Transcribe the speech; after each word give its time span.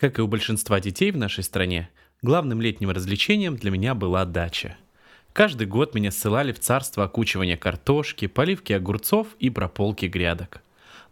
Как 0.00 0.18
и 0.18 0.22
у 0.22 0.26
большинства 0.26 0.80
детей 0.80 1.10
в 1.10 1.18
нашей 1.18 1.44
стране, 1.44 1.90
главным 2.22 2.62
летним 2.62 2.88
развлечением 2.88 3.56
для 3.56 3.70
меня 3.70 3.94
была 3.94 4.24
дача. 4.24 4.78
Каждый 5.34 5.66
год 5.66 5.94
меня 5.94 6.10
ссылали 6.10 6.52
в 6.52 6.58
царство 6.58 7.04
окучивания 7.04 7.58
картошки, 7.58 8.26
поливки 8.26 8.72
огурцов 8.72 9.28
и 9.38 9.50
прополки 9.50 10.06
грядок. 10.06 10.62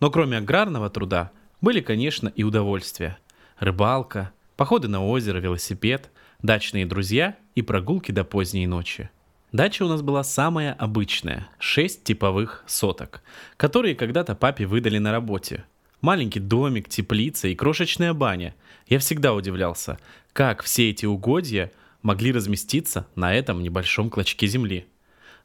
Но 0.01 0.11
кроме 0.11 0.39
аграрного 0.39 0.89
труда 0.89 1.33
были, 1.61 1.83
конечно, 1.83 2.29
и 2.29 2.45
удовольствия. 2.45 3.19
Рыбалка, 3.59 4.33
походы 4.57 4.89
на 4.89 5.05
озеро, 5.05 5.37
велосипед, 5.39 6.09
дачные 6.41 6.87
друзья 6.87 7.37
и 7.55 7.61
прогулки 7.61 8.11
до 8.11 8.25
поздней 8.25 8.67
ночи. 8.67 9.11
Дача 9.53 9.83
у 9.83 9.89
нас 9.89 10.01
была 10.01 10.25
самая 10.25 10.73
обычная, 10.73 11.49
шесть 11.59 12.05
типовых 12.05 12.65
соток, 12.67 13.21
которые 13.59 13.95
когда-то 13.95 14.35
папе 14.35 14.65
выдали 14.65 14.97
на 14.97 15.13
работе. 15.13 15.65
Маленький 16.01 16.41
домик, 16.41 16.89
теплица 16.89 17.49
и 17.49 17.55
крошечная 17.55 18.13
баня. 18.15 18.55
Я 18.87 18.99
всегда 18.99 19.35
удивлялся, 19.35 19.99
как 20.33 20.63
все 20.63 20.91
эти 20.91 21.07
угодья 21.07 21.73
могли 22.03 22.33
разместиться 22.33 23.07
на 23.15 23.35
этом 23.35 23.63
небольшом 23.63 24.09
клочке 24.09 24.47
земли. 24.47 24.87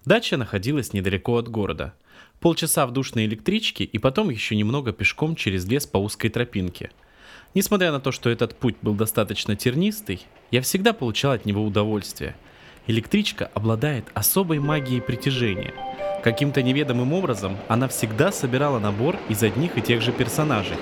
Дача 0.05 0.37
находилась 0.37 0.93
недалеко 0.93 1.37
от 1.37 1.49
города. 1.49 1.93
Полчаса 2.39 2.85
в 2.85 2.91
душной 2.91 3.25
электричке 3.25 3.83
и 3.83 3.97
потом 3.97 4.29
еще 4.29 4.55
немного 4.55 4.91
пешком 4.91 5.35
через 5.35 5.65
лес 5.65 5.87
по 5.87 5.97
узкой 5.97 6.29
тропинке. 6.29 6.91
Несмотря 7.55 7.91
на 7.91 7.99
то, 7.99 8.11
что 8.11 8.29
этот 8.29 8.55
путь 8.55 8.75
был 8.81 8.95
достаточно 8.95 9.55
тернистый, 9.55 10.25
я 10.51 10.61
всегда 10.61 10.93
получал 10.93 11.31
от 11.31 11.45
него 11.45 11.63
удовольствие– 11.65 12.35
Электричка 12.85 13.49
обладает 13.53 14.11
особой 14.13 14.59
магией 14.59 15.01
притяжения. 15.01 15.73
Каким-то 16.23 16.63
неведомым 16.63 17.11
образом 17.11 17.57
она 17.67 17.89
всегда 17.89 18.31
собирала 18.31 18.79
набор 18.79 19.17
из 19.27 19.43
одних 19.43 19.77
и 19.77 19.81
тех 19.81 20.01
же 20.01 20.13
персонажей. 20.13 20.77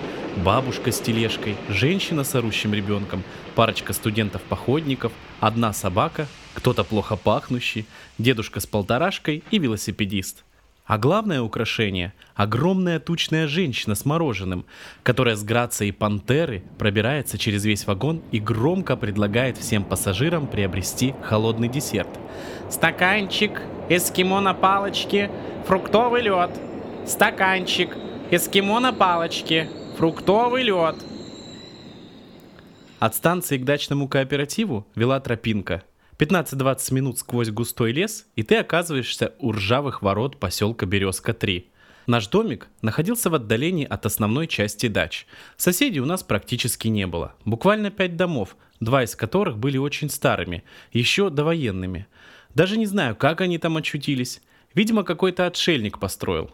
Бабушка 0.46 0.92
с 0.92 1.00
тележкой, 1.00 1.58
женщина 1.68 2.24
с 2.24 2.36
орущим 2.36 2.76
ребенком, 2.76 3.24
парочка 3.56 3.92
студентов-походников, 3.94 5.12
одна 5.40 5.74
собака, 5.74 6.28
кто-то 6.54 6.84
плохо 6.84 7.16
пахнущий, 7.16 7.88
дедушка 8.20 8.60
с 8.60 8.68
полторашкой 8.68 9.44
и 9.50 9.58
велосипедист– 9.58 10.44
а 10.92 10.98
главное 10.98 11.42
украшение– 11.42 12.12
огромная 12.36 13.00
тучная 13.00 13.48
женщина 13.48 13.96
с 13.96 14.04
мороженым, 14.04 14.66
которая 15.04 15.38
с 15.38 15.44
грацией 15.46 15.94
пантеры 15.94 16.64
пробирается 16.78 17.38
через 17.38 17.64
весь 17.64 17.88
вагон 17.88 18.22
и 18.34 18.42
громко 18.42 18.98
предлагает 18.98 19.58
всем 19.58 19.86
пассажирам 19.86 20.48
приобрести 20.48 21.16
холодный 21.22 21.70
десерт. 21.70 22.10
Стаканчик, 22.70 23.62
эскимо 23.88 24.42
на 24.42 24.54
палочке, 24.54 25.32
фруктовый 25.66 26.24
лед. 26.24 26.52
Стаканчик, 27.08 27.96
эскимо 28.30 28.82
на 28.82 28.92
палочке, 28.92 29.70
фруктовый 29.98 30.64
лед. 30.64 30.98
От 33.00 33.16
станции 33.16 33.58
к 33.58 33.64
дачному 33.64 34.10
кооперативу 34.10 34.86
вела 34.96 35.22
тропинка– 35.22 35.84
15-20 36.22 36.94
минут 36.94 37.18
сквозь 37.18 37.50
густой 37.50 37.94
лес, 37.94 38.28
и 38.36 38.44
ты 38.44 38.58
оказываешься 38.58 39.34
у 39.40 39.54
ржавых 39.54 40.04
ворот 40.04 40.38
поселка 40.40 40.86
Березка-3. 40.86 41.66
Наш 42.06 42.28
домик 42.28 42.68
находился 42.84 43.32
в 43.32 43.34
отдалении 43.34 43.88
от 43.88 44.06
основной 44.06 44.46
части 44.46 44.88
дач. 44.88 45.26
Соседей 45.58 46.00
у 46.00 46.06
нас 46.06 46.22
практически 46.22 46.90
не 46.90 47.08
было. 47.08 47.34
Буквально 47.44 47.90
пять 47.90 48.18
домов, 48.18 48.56
два 48.80 49.04
из 49.04 49.16
которых 49.16 49.58
были 49.58 49.80
очень 49.80 50.12
старыми, 50.12 50.64
еще 50.94 51.32
довоенными. 51.32 52.06
Даже 52.54 52.78
не 52.78 52.86
знаю, 52.86 53.16
как 53.16 53.42
они 53.42 53.58
там 53.58 53.78
очутились. 53.78 54.44
Видимо, 54.76 55.04
какой-то 55.04 55.48
отшельник 55.48 55.98
построил. 55.98 56.52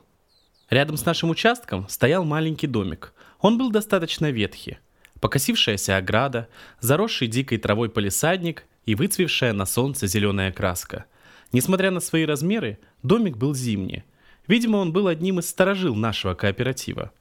Рядом 0.70 0.96
с 0.96 1.06
нашим 1.06 1.30
участком 1.30 1.90
стоял 1.90 2.24
маленький 2.24 2.68
домик. 2.68 3.12
Он 3.42 3.58
был 3.58 3.70
достаточно 3.70 4.32
ветхий. 4.32 4.78
Покосившаяся 5.20 5.98
ограда, 5.98 6.48
заросший 6.80 7.28
дикой 7.28 7.58
травой 7.58 7.90
полисадник 7.90 8.64
и 8.88 8.96
выцвевшая 8.96 9.54
на 9.54 9.68
солнце 9.68 10.08
зеленая 10.08 10.52
краска. 10.52 11.06
Несмотря 11.52 11.92
на 11.92 12.00
свои 12.00 12.26
размеры, 12.26 12.80
домик 13.04 13.38
был 13.38 13.54
зимний. 13.54 14.04
Видимо, 14.48 14.78
он 14.78 14.94
был 14.94 15.08
одним 15.08 15.40
из 15.40 15.50
сторожил 15.50 15.94
нашего 15.94 16.34
кооператива. 16.34 17.12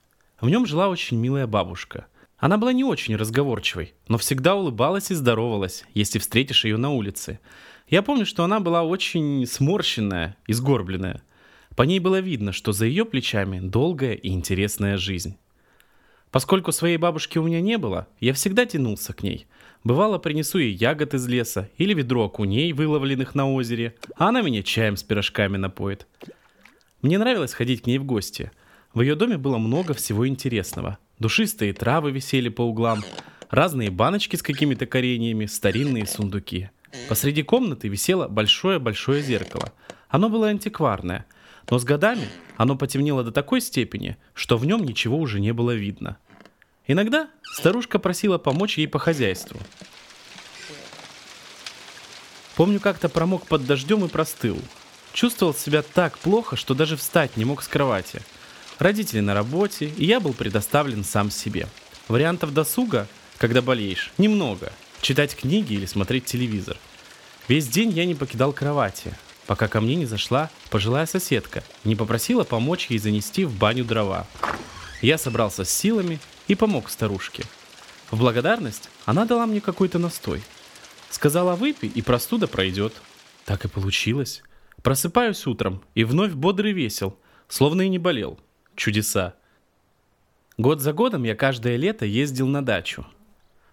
В 0.41 0.49
нем 0.49 0.65
жила 0.65 0.89
очень 0.89 1.19
милая 1.19 1.47
бабушка. 1.47 2.07
Она 2.39 2.57
была 2.57 2.73
не 2.73 2.85
очень 2.85 3.17
разговорчивой, 3.17 3.95
но 4.09 4.17
всегда 4.17 4.55
улыбалась 4.55 5.11
и 5.11 5.15
здоровалась, 5.15 5.85
если 5.93 6.19
встретишь 6.19 6.65
ее 6.65 6.77
на 6.77 6.91
улице. 6.91 7.41
Я 7.89 8.03
помню, 8.03 8.27
что 8.27 8.45
она 8.45 8.61
была 8.61 8.85
очень 8.85 9.45
сморщенная 9.47 10.37
и 10.47 10.53
сгорбленная. 10.53 11.23
По 11.75 11.83
ней 11.83 11.99
было 11.99 12.21
видно, 12.21 12.53
что 12.53 12.73
за 12.73 12.87
ее 12.87 13.05
плечами 13.05 13.59
долгая 13.59 14.15
и 14.15 14.29
интересная 14.29 14.99
жизнь. 14.99 15.37
Поскольку 16.31 16.71
своей 16.71 16.97
бабушки 16.97 17.39
у 17.39 17.43
меня 17.43 17.61
не 17.61 17.79
было, 17.79 18.09
я 18.21 18.35
всегда 18.35 18.67
тянулся 18.67 19.13
к 19.13 19.23
ней. 19.23 19.47
Бывало, 19.87 20.19
принесу 20.19 20.59
ей 20.59 20.73
ягод 20.73 21.15
из 21.15 21.29
леса 21.29 21.71
или 21.79 21.95
ведро 21.95 22.25
окуней, 22.25 22.73
выловленных 22.73 23.37
на 23.37 23.49
озере, 23.49 23.95
а 24.17 24.31
она 24.31 24.43
меня 24.43 24.65
чаем 24.65 24.97
с 24.97 25.05
пирожками 25.05 25.59
напоит. 25.59 26.09
Мне 27.03 27.19
нравилось 27.19 27.53
ходить 27.53 27.83
к 27.83 27.87
ней 27.87 27.99
в 27.99 28.05
гости. 28.05 28.51
В 28.95 29.01
ее 29.01 29.15
доме 29.15 29.39
было 29.39 29.59
много 29.59 29.95
всего 29.95 30.27
интересного. 30.27 30.99
Душистые 31.21 31.73
травы 31.73 32.11
висели 32.11 32.49
по 32.49 32.63
углам, 32.63 33.05
разные 33.49 33.91
баночки 33.91 34.35
с 34.35 34.43
какими-то 34.43 34.87
кореньями, 34.87 35.47
старинные 35.47 36.05
сундуки. 36.09 36.69
Посреди 37.09 37.45
комнаты 37.45 37.87
висело 37.87 38.27
большое-большое 38.27 39.23
зеркало. 39.23 39.73
Оно 40.09 40.29
было 40.29 40.49
антикварное, 40.49 41.27
но 41.71 41.79
с 41.79 41.85
годами 41.85 42.27
оно 42.57 42.77
потемнело 42.77 43.23
до 43.23 43.31
такой 43.31 43.61
степени, 43.61 44.17
что 44.35 44.59
в 44.59 44.67
нем 44.67 44.85
ничего 44.85 45.17
уже 45.17 45.39
не 45.39 45.53
было 45.53 45.77
видно– 45.77 46.17
Иногда 46.87 47.29
старушка 47.43 47.99
просила 47.99 48.39
помочь 48.39 48.79
ей 48.79 48.87
по 48.87 48.99
хозяйству. 48.99 49.61
Помню, 52.55 52.81
как-то 52.81 53.09
промок 53.09 53.47
под 53.47 53.67
дождем 53.67 54.05
и 54.05 54.09
простыл. 54.09 54.59
Чувствовал 55.13 55.55
себя 55.55 55.83
так 55.83 56.19
плохо, 56.19 56.57
что 56.57 56.75
даже 56.75 56.97
встать 56.97 57.37
не 57.37 57.45
мог 57.45 57.63
с 57.63 57.69
кровати. 57.69 58.23
Родители 58.79 59.21
на 59.21 59.35
работе, 59.35 59.87
и 59.97 60.05
я 60.05 60.21
был 60.21 60.33
предоставлен 60.33 61.05
сам 61.05 61.31
себе. 61.31 61.67
Вариантов 62.09 62.55
досуга, 62.55 63.09
когда 63.39 63.63
болеешь, 63.63 64.13
немного. 64.17 64.73
Читать 65.01 65.35
книги 65.37 65.75
или 65.75 65.87
смотреть 65.87 66.27
телевизор. 66.27 66.77
Весь 67.49 67.69
день 67.69 67.91
я 67.91 68.05
не 68.05 68.15
покидал 68.15 68.53
кровати, 68.53 69.15
пока 69.47 69.69
ко 69.69 69.81
мне 69.81 69.95
не 69.95 70.07
зашла 70.07 70.51
пожилая 70.71 71.07
соседка, 71.07 71.63
не 71.85 71.95
попросила 71.95 72.45
помочь 72.45 72.87
ей 72.89 72.99
занести 72.99 73.45
в 73.45 73.53
баню 73.57 73.85
дрова. 73.85 74.27
Я 75.01 75.19
собрался 75.19 75.65
с 75.65 75.71
силами 75.71 76.19
и 76.49 76.55
помог 76.55 76.89
старушке. 76.91 77.45
В 78.11 78.19
благодарность 78.19 78.89
она 79.05 79.25
дала 79.25 79.47
мне 79.47 79.61
какой-то 79.61 79.99
настой. 79.99 80.43
Сказала, 81.11 81.55
выпей, 81.57 81.89
и 81.89 82.03
простуда 82.03 82.47
пройдет. 82.47 82.93
Так 83.45 83.65
и 83.65 83.69
получилось. 83.69 84.43
Просыпаюсь 84.83 85.47
утром 85.47 85.83
и 85.95 86.05
вновь 86.05 86.33
бодрый 86.33 86.73
весел, 86.73 87.19
словно 87.49 87.83
и 87.83 87.89
не 87.89 87.99
болел. 87.99 88.39
Чудеса. 88.75 89.35
Год 90.59 90.81
за 90.81 90.93
годом 90.93 91.25
я 91.25 91.35
каждое 91.35 91.77
лето 91.77 92.07
ездил 92.07 92.47
на 92.47 92.65
дачу. 92.65 93.07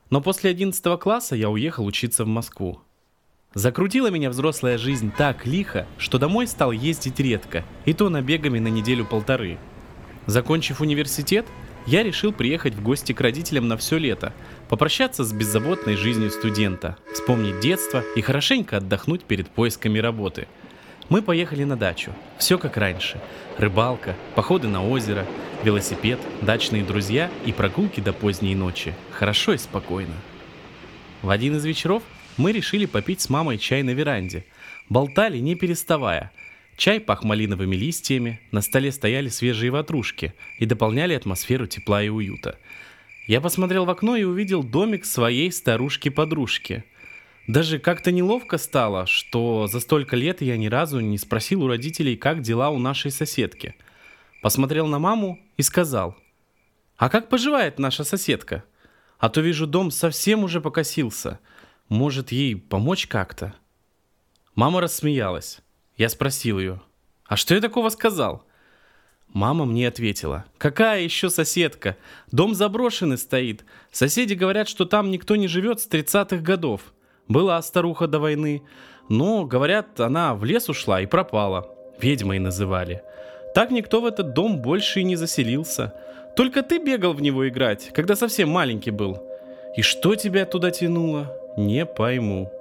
Но 0.10 0.22
после 0.22 0.50
11 0.50 1.00
класса 1.00 1.36
я 1.36 1.50
уехал 1.50 1.86
учиться 1.86 2.24
в 2.24 2.28
Москву. 2.28 2.82
Закрутила 3.54 4.08
меня 4.08 4.30
взрослая 4.30 4.78
жизнь 4.78 5.12
так 5.16 5.46
лихо, 5.46 5.86
что 5.98 6.18
домой 6.18 6.48
стал 6.48 6.72
ездить 6.72 7.20
редко, 7.20 7.64
и 7.86 7.94
то 7.94 8.10
набегами 8.10 8.60
на 8.60 8.68
неделю-полторы. 8.68 9.60
Закончив 10.26 10.82
университет, 10.82 11.46
я 11.86 12.04
решил 12.04 12.32
приехать 12.32 12.74
в 12.74 12.82
гости 12.82 13.14
к 13.14 13.22
родителям 13.22 13.68
на 13.68 13.78
все 13.78 13.98
лето, 13.98 14.34
попрощаться 14.70 15.24
с 15.24 15.34
беззаботной 15.34 15.96
жизнью 15.96 16.32
студента, 16.32 16.98
вспомнить 17.14 17.60
детство 17.60 18.04
и 18.16 18.22
хорошенько 18.22 18.78
отдохнуть 18.78 19.24
перед 19.24 19.50
поисками 19.50 20.00
работы. 20.00 20.48
Мы 21.10 21.22
поехали 21.22 21.64
на 21.64 21.76
дачу. 21.76 22.14
Все 22.38 22.58
как 22.58 22.78
раньше. 22.78 23.20
Рыбалка, 23.58 24.16
походы 24.36 24.68
на 24.70 24.88
озеро, 24.88 25.26
велосипед, 25.64 26.20
дачные 26.42 26.84
друзья 26.84 27.30
и 27.46 27.52
прогулки 27.52 28.00
до 28.00 28.14
поздней 28.14 28.56
ночи. 28.56 28.94
Хорошо 29.12 29.54
и 29.54 29.58
спокойно. 29.58 30.16
В 31.22 31.30
один 31.30 31.58
из 31.58 31.66
вечеров 31.66 32.04
мы 32.38 32.52
решили 32.52 32.86
попить 32.86 33.22
с 33.22 33.30
мамой 33.30 33.58
чай 33.58 33.84
на 33.84 33.92
веранде. 33.92 34.46
Болтали 34.90 35.38
не 35.40 35.56
переставая– 35.56 36.32
Чай 36.76 37.00
пах 37.00 37.24
малиновыми 37.24 37.76
листьями, 37.76 38.40
на 38.52 38.62
столе 38.62 38.92
стояли 38.92 39.30
свежие 39.30 39.72
ватрушки 39.72 40.34
и 40.58 40.66
дополняли 40.66 41.14
атмосферу 41.14 41.68
тепла 41.68 42.02
и 42.02 42.10
уюта. 42.10 42.58
Я 43.28 43.42
посмотрел 43.42 43.86
в 43.86 43.90
окно 43.90 44.16
и 44.16 44.24
увидел 44.24 44.64
домик 44.64 45.06
своей 45.06 45.52
старушки-подружки. 45.52 46.84
Даже 47.48 47.78
как-то 47.78 48.12
неловко 48.12 48.58
стало, 48.58 49.06
что 49.06 49.68
за 49.68 49.80
столько 49.80 50.16
лет 50.16 50.42
я 50.42 50.58
ни 50.58 50.68
разу 50.68 51.00
не 51.00 51.18
спросил 51.18 51.64
у 51.64 51.68
родителей, 51.68 52.18
как 52.18 52.42
дела 52.42 52.70
у 52.70 52.80
нашей 52.80 53.12
соседки. 53.12 53.76
Посмотрел 54.42 54.88
на 54.88 55.00
маму 55.00 55.40
и 55.58 55.62
сказал, 55.62 56.18
«А 56.98 57.10
как 57.10 57.30
поживает 57.30 57.80
наша 57.80 58.04
соседка? 58.04 58.64
А 59.20 59.30
то 59.30 59.42
вижу, 59.42 59.68
дом 59.68 59.92
совсем 59.92 60.44
уже 60.44 60.60
покосился. 60.60 61.40
Может, 61.88 62.32
ей 62.32 62.56
помочь 62.56 63.08
как-то?» 63.08 63.54
Мама 64.56 64.82
рассмеялась. 64.82 65.62
Я 65.98 66.10
спросил 66.10 66.60
ее, 66.60 66.82
а 67.26 67.38
что 67.38 67.54
я 67.54 67.62
такого 67.62 67.90
сказал? 67.90 68.44
Мама 69.28 69.66
мне 69.66 69.88
ответила, 69.88 70.46
какая 70.58 71.02
еще 71.02 71.30
соседка? 71.30 71.98
Дом 72.32 72.54
заброшенный 72.54 73.18
стоит. 73.18 73.66
Соседи 73.92 74.34
говорят, 74.34 74.68
что 74.68 74.86
там 74.86 75.10
никто 75.10 75.36
не 75.36 75.48
живет 75.48 75.80
с 75.80 75.88
30-х 75.88 76.38
годов. 76.38 76.94
Была 77.28 77.62
старуха 77.62 78.08
до 78.08 78.20
войны. 78.20 78.64
Но, 79.10 79.46
говорят, 79.46 80.00
она 80.00 80.36
в 80.36 80.44
лес 80.44 80.70
ушла 80.70 81.02
и 81.02 81.08
пропала. 81.08 81.68
Ведьмой 82.00 82.40
называли. 82.40 83.02
Так 83.56 83.72
никто 83.72 84.02
в 84.02 84.06
этот 84.06 84.34
дом 84.34 84.62
больше 84.62 85.00
и 85.00 85.04
не 85.04 85.16
заселился. 85.16 85.94
Только 86.36 86.64
ты 86.64 86.78
бегал 86.78 87.14
в 87.14 87.22
него 87.22 87.48
играть, 87.48 87.92
когда 87.94 88.16
совсем 88.16 88.50
маленький 88.50 88.92
был. 88.92 89.22
И 89.76 89.82
что 89.82 90.16
тебя 90.16 90.46
туда 90.46 90.72
тянуло, 90.72 91.36
не 91.58 91.86
пойму. 91.86 92.52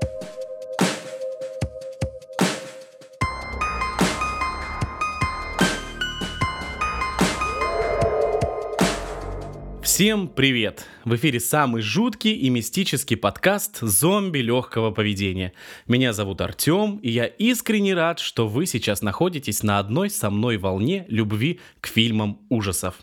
Всем 10.03 10.27
привет! 10.27 10.85
В 11.05 11.15
эфире 11.15 11.39
самый 11.39 11.81
жуткий 11.81 12.33
и 12.33 12.51
мистический 12.51 13.17
подкаст 13.17 13.79
«Зомби 13.83 14.41
легкого 14.41 14.91
поведения». 14.91 15.53
Меня 15.87 16.13
зовут 16.13 16.41
Артем, 16.41 16.97
и 16.97 17.11
я 17.13 17.27
искренне 17.27 17.95
рад, 17.95 18.19
что 18.19 18.49
вы 18.49 18.67
сейчас 18.67 19.03
находитесь 19.03 19.63
на 19.63 19.79
одной 19.79 20.11
со 20.11 20.29
мной 20.29 20.57
волне 20.57 21.05
любви 21.07 21.61
к 21.81 21.87
фильмам 21.87 22.41
ужасов. 22.49 22.97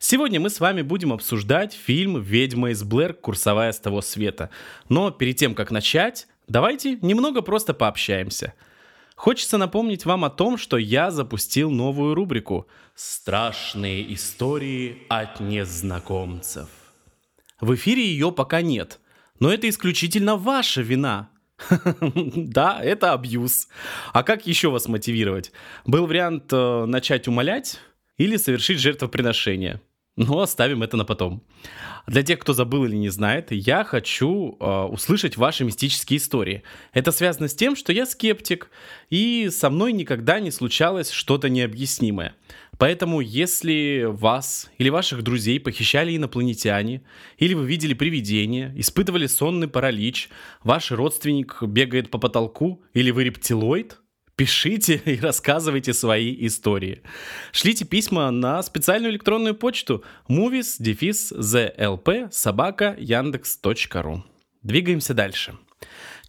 Сегодня 0.00 0.40
мы 0.40 0.50
с 0.50 0.58
вами 0.58 0.82
будем 0.82 1.12
обсуждать 1.12 1.72
фильм 1.72 2.20
«Ведьма 2.20 2.70
из 2.70 2.82
Блэр. 2.82 3.14
Курсовая 3.14 3.70
с 3.70 3.78
того 3.78 4.02
света». 4.02 4.50
Но 4.88 5.12
перед 5.12 5.36
тем, 5.36 5.54
как 5.54 5.70
начать, 5.70 6.26
давайте 6.48 6.98
немного 7.00 7.42
просто 7.42 7.74
пообщаемся– 7.74 8.54
Хочется 9.20 9.58
напомнить 9.58 10.06
вам 10.06 10.24
о 10.24 10.30
том, 10.30 10.56
что 10.56 10.78
я 10.78 11.10
запустил 11.10 11.70
новую 11.70 12.14
рубрику 12.14 12.66
«Страшные 12.94 14.14
истории 14.14 15.02
от 15.10 15.40
незнакомцев». 15.40 16.70
В 17.60 17.74
эфире 17.74 18.02
ее 18.02 18.32
пока 18.32 18.62
нет, 18.62 18.98
но 19.38 19.52
это 19.52 19.68
исключительно 19.68 20.36
ваша 20.36 20.80
вина. 20.80 21.28
Да, 22.34 22.80
это 22.82 23.12
абьюз. 23.12 23.68
А 24.14 24.22
как 24.22 24.46
еще 24.46 24.70
вас 24.70 24.88
мотивировать? 24.88 25.52
Был 25.84 26.06
вариант 26.06 26.50
э, 26.50 26.86
начать 26.86 27.28
умолять 27.28 27.78
или 28.16 28.38
совершить 28.38 28.78
жертвоприношение. 28.78 29.82
Но 30.16 30.40
оставим 30.40 30.82
это 30.82 30.96
на 30.96 31.04
потом. 31.04 31.42
Для 32.06 32.22
тех, 32.22 32.40
кто 32.40 32.52
забыл 32.52 32.84
или 32.84 32.96
не 32.96 33.08
знает, 33.08 33.52
я 33.52 33.84
хочу 33.84 34.56
э, 34.58 34.82
услышать 34.84 35.36
ваши 35.36 35.64
мистические 35.64 36.18
истории. 36.18 36.62
Это 36.92 37.12
связано 37.12 37.48
с 37.48 37.54
тем, 37.54 37.76
что 37.76 37.92
я 37.92 38.04
скептик, 38.06 38.70
и 39.08 39.48
со 39.50 39.70
мной 39.70 39.92
никогда 39.92 40.40
не 40.40 40.50
случалось 40.50 41.10
что-то 41.10 41.48
необъяснимое. 41.48 42.34
Поэтому, 42.76 43.20
если 43.20 44.06
вас 44.08 44.70
или 44.78 44.88
ваших 44.88 45.22
друзей 45.22 45.60
похищали 45.60 46.16
инопланетяне, 46.16 47.02
или 47.38 47.54
вы 47.54 47.66
видели 47.66 47.94
привидение, 47.94 48.72
испытывали 48.76 49.26
сонный 49.26 49.68
паралич, 49.68 50.28
ваш 50.64 50.90
родственник 50.90 51.62
бегает 51.62 52.10
по 52.10 52.18
потолку, 52.18 52.82
или 52.94 53.10
вы 53.10 53.24
рептилоид, 53.24 53.99
Пишите 54.40 54.94
и 55.04 55.20
рассказывайте 55.20 55.92
свои 55.92 56.34
истории. 56.46 57.02
Шлите 57.52 57.84
письма 57.84 58.30
на 58.30 58.62
специальную 58.62 59.12
электронную 59.12 59.54
почту 59.54 60.02
movies-zlp 60.30 62.28
собака 62.32 62.96
яндекс.ру. 62.98 64.24
Двигаемся 64.62 65.12
дальше. 65.12 65.58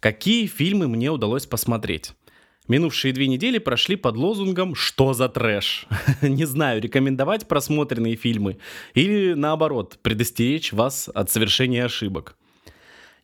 Какие 0.00 0.46
фильмы 0.46 0.88
мне 0.88 1.10
удалось 1.10 1.46
посмотреть? 1.46 2.12
Минувшие 2.68 3.14
две 3.14 3.28
недели 3.28 3.56
прошли 3.56 3.96
под 3.96 4.16
лозунгом 4.16 4.74
«Что 4.74 5.14
за 5.14 5.30
трэш?». 5.30 5.86
Не 6.20 6.44
знаю, 6.44 6.82
рекомендовать 6.82 7.48
просмотренные 7.48 8.16
фильмы 8.16 8.58
или 8.92 9.32
наоборот, 9.32 9.98
предостеречь 10.02 10.74
вас 10.74 11.08
от 11.14 11.30
совершения 11.30 11.86
ошибок. 11.86 12.36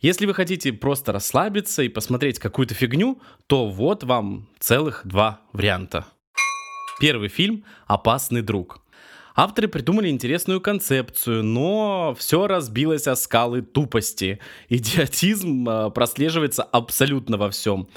Если 0.01 0.27
вы 0.27 0.35
хотите 0.35 0.73
просто 0.73 1.11
расслабиться 1.11 1.83
и 1.83 1.89
посмотреть 1.89 2.39
какую-то 2.39 2.73
фигню, 2.73 3.21
то 3.49 3.69
вот 3.69 4.05
вам 4.05 4.49
целых 4.61 5.01
два 5.05 5.41
варианта. 5.53 6.07
Первый 7.01 7.29
фильм 7.29 7.65
«Опасный 7.89 8.43
друг». 8.43 8.81
Авторы 9.35 9.67
придумали 9.67 10.09
интересную 10.09 10.61
концепцию, 10.61 11.43
но 11.43 12.15
все 12.17 12.47
разбилось 12.47 13.09
о 13.09 13.17
скалы 13.17 13.63
тупости. 13.63 14.39
Идиотизм 14.69 15.69
э, 15.69 15.91
прослеживается 15.91 16.63
абсолютно 16.63 17.37
во 17.37 17.51
всем. 17.51 17.89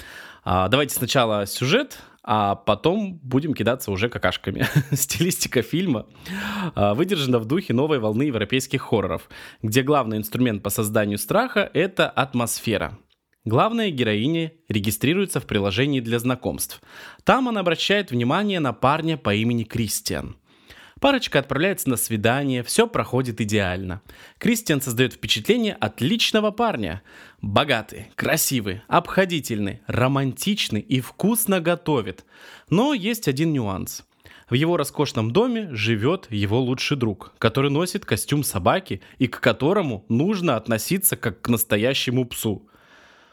А, 0.44 0.66
давайте 0.66 0.96
сначала 0.96 1.46
сюжет, 1.46 1.98
а 2.24 2.54
потом 2.54 3.18
будем 3.22 3.54
кидаться 3.54 3.90
уже 3.90 4.08
какашками. 4.08 4.66
Стилистика 4.92 5.62
фильма 5.62 6.06
а, 6.74 6.94
выдержана 6.94 7.38
в 7.38 7.46
духе 7.46 7.74
новой 7.74 7.98
волны 7.98 8.24
европейских 8.24 8.82
хорроров, 8.82 9.28
где 9.62 9.82
главный 9.82 10.18
инструмент 10.18 10.62
по 10.62 10.70
созданию 10.70 11.18
страха— 11.18 11.68
это 11.74 12.08
атмосфера. 12.08 12.98
Главная 13.44 13.90
героиня 13.90 14.52
регистрируется 14.68 15.40
в 15.40 15.46
приложении 15.46 15.98
для 15.98 16.20
знакомств. 16.20 16.80
Там 17.24 17.48
она 17.48 17.60
обращает 17.60 18.12
внимание 18.12 18.60
на 18.60 18.72
парня 18.72 19.16
по 19.16 19.34
имени 19.34 19.64
Кристиан— 19.64 20.36
Парочка 21.02 21.40
отправляется 21.40 21.90
на 21.90 21.96
свидание, 21.96 22.62
все 22.62 22.86
проходит 22.86 23.40
идеально. 23.40 24.02
Кристиан 24.38 24.80
создает 24.80 25.14
впечатление 25.14 25.74
отличного 25.74 26.52
парня. 26.52 27.02
Богатый, 27.42 28.06
красивый, 28.14 28.82
обходительный, 28.86 29.80
романтичный 29.88 30.80
и 30.80 31.00
вкусно 31.00 31.60
готовит. 31.60 32.24
Но 32.70 32.94
есть 32.94 33.26
один 33.26 33.52
нюанс. 33.52 34.04
В 34.48 34.54
его 34.54 34.76
роскошном 34.76 35.32
доме 35.32 35.68
живет 35.72 36.28
его 36.30 36.60
лучший 36.60 36.96
друг, 36.96 37.34
который 37.38 37.68
носит 37.68 38.04
костюм 38.04 38.44
собаки 38.44 39.02
и 39.18 39.26
к 39.26 39.40
которому 39.40 40.04
нужно 40.08 40.56
относиться 40.56 41.16
как 41.16 41.42
к 41.42 41.48
настоящему 41.48 42.26
псу. 42.26 42.68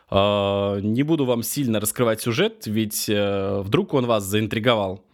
Э, 0.09 0.79
не 0.81 1.03
буду 1.03 1.25
вам 1.25 1.43
сильно 1.43 1.79
раскрывать 1.79 2.21
сюжет, 2.21 2.65
ведь 2.65 3.09
э, 3.09 3.61
вдруг 3.61 3.93
он 3.93 4.07
вас 4.07 4.23
заинтриговал. 4.23 5.05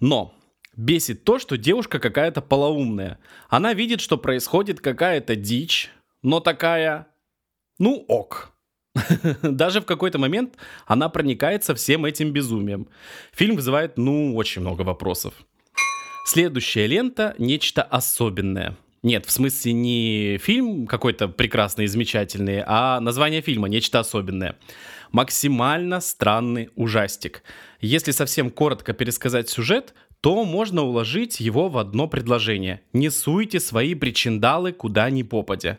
Но 0.00 0.34
бесит 0.76 1.24
то, 1.24 1.38
что 1.38 1.56
девушка 1.56 1.98
какая-то 1.98 2.42
полоумная. 2.42 3.18
Она 3.48 3.72
видит, 3.72 4.02
что 4.02 4.18
происходит 4.18 4.80
какая-то 4.80 5.34
дичь, 5.34 5.90
но 6.22 6.40
такая, 6.40 7.07
ну 7.78 8.04
ок. 8.08 8.52
Даже 9.42 9.80
в 9.80 9.84
какой-то 9.84 10.18
момент 10.18 10.54
она 10.86 11.08
проникается 11.08 11.74
всем 11.74 12.04
этим 12.04 12.32
безумием. 12.32 12.88
Фильм 13.32 13.56
вызывает, 13.56 13.96
ну, 13.98 14.34
очень 14.36 14.62
много 14.62 14.82
вопросов. 14.82 15.34
Следующая 16.26 16.86
лента— 16.86 17.34
нечто 17.38 17.82
особенное. 17.82 18.76
Нет, 19.02 19.26
в 19.26 19.30
смысле 19.30 19.72
не 19.72 20.38
фильм 20.38 20.86
какой-то 20.86 21.28
прекрасный 21.28 21.84
и 21.84 21.88
замечательный, 21.88 22.62
а 22.66 22.98
название 23.00 23.40
фильма 23.40 23.68
«Нечто 23.68 24.00
особенное». 24.00 24.56
Максимально 25.12 26.00
странный 26.00 26.70
ужастик. 26.74 27.42
Если 27.80 28.10
совсем 28.10 28.50
коротко 28.50 28.92
пересказать 28.92 29.48
сюжет, 29.48 29.94
то 30.20 30.44
можно 30.44 30.82
уложить 30.82 31.40
его 31.40 31.68
в 31.68 31.78
одно 31.78 32.08
предложение. 32.08 32.82
Не 32.92 33.08
суйте 33.08 33.60
свои 33.60 33.94
причиндалы 33.94 34.72
куда 34.72 35.08
ни 35.10 35.22
попадя. 35.22 35.78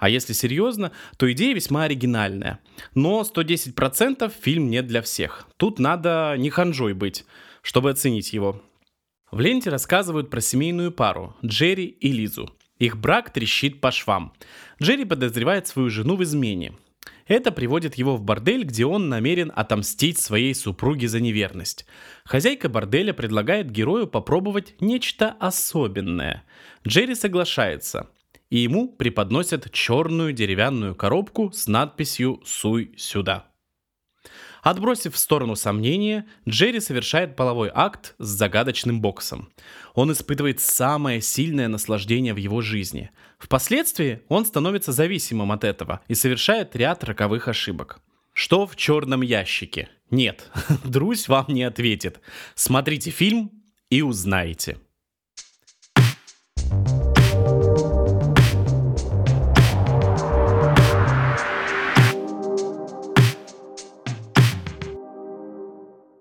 А 0.00 0.08
если 0.08 0.32
серьезно, 0.32 0.92
то 1.18 1.30
идея 1.30 1.54
весьма 1.54 1.84
оригинальная. 1.84 2.58
Но 2.94 3.20
110% 3.20 4.32
фильм 4.40 4.70
не 4.70 4.80
для 4.82 5.02
всех. 5.02 5.46
Тут 5.58 5.78
надо 5.78 6.34
не 6.38 6.48
ханжой 6.48 6.94
быть, 6.94 7.26
чтобы 7.60 7.90
оценить 7.90 8.32
его. 8.32 8.62
В 9.30 9.40
ленте 9.40 9.68
рассказывают 9.68 10.30
про 10.30 10.40
семейную 10.40 10.90
пару 10.90 11.36
Джерри 11.44 11.84
и 11.84 12.12
Лизу. 12.12 12.50
Их 12.78 12.96
брак 12.96 13.30
трещит 13.30 13.82
по 13.82 13.92
швам. 13.92 14.32
Джерри 14.82 15.04
подозревает 15.04 15.66
свою 15.66 15.90
жену 15.90 16.16
в 16.16 16.22
измене. 16.22 16.72
Это 17.26 17.52
приводит 17.52 17.96
его 17.96 18.16
в 18.16 18.22
бордель, 18.22 18.64
где 18.64 18.86
он 18.86 19.10
намерен 19.10 19.52
отомстить 19.54 20.18
своей 20.18 20.54
супруге 20.54 21.08
за 21.08 21.20
неверность. 21.20 21.84
Хозяйка 22.24 22.70
борделя 22.70 23.12
предлагает 23.12 23.70
герою 23.70 24.06
попробовать 24.06 24.74
нечто 24.80 25.36
особенное. 25.38 26.42
Джерри 26.88 27.14
соглашается, 27.14 28.08
и 28.50 28.58
ему 28.58 28.88
преподносят 28.88 29.72
черную 29.72 30.32
деревянную 30.32 30.94
коробку 30.94 31.50
с 31.52 31.66
надписью 31.66 32.42
«Суй 32.44 32.94
сюда». 32.96 33.46
Отбросив 34.62 35.14
в 35.14 35.18
сторону 35.18 35.56
сомнения, 35.56 36.26
Джерри 36.46 36.80
совершает 36.80 37.34
половой 37.34 37.70
акт 37.72 38.14
с 38.18 38.28
загадочным 38.28 39.00
боксом. 39.00 39.50
Он 39.94 40.12
испытывает 40.12 40.60
самое 40.60 41.22
сильное 41.22 41.68
наслаждение 41.68 42.34
в 42.34 42.36
его 42.36 42.60
жизни. 42.60 43.10
Впоследствии 43.38 44.20
он 44.28 44.44
становится 44.44 44.92
зависимым 44.92 45.50
от 45.52 45.64
этого 45.64 46.00
и 46.08 46.14
совершает 46.14 46.76
ряд 46.76 47.02
роковых 47.04 47.48
ошибок. 47.48 48.00
Что 48.34 48.66
в 48.66 48.76
черном 48.76 49.22
ящике? 49.22 49.88
Нет, 50.10 50.50
Друзь 50.84 51.28
вам 51.28 51.46
не 51.48 51.62
ответит. 51.62 52.20
Смотрите 52.54 53.10
фильм 53.10 53.50
и 53.88 54.02
узнаете. 54.02 54.76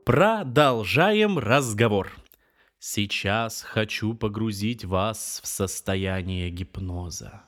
Продолжаем 0.10 1.38
разговор. 1.38 2.12
Сейчас 2.80 3.62
хочу 3.62 4.16
погрузить 4.16 4.84
вас 4.84 5.39
в 5.44 5.48
состояние 5.48 6.50
гипноза. 6.50 7.44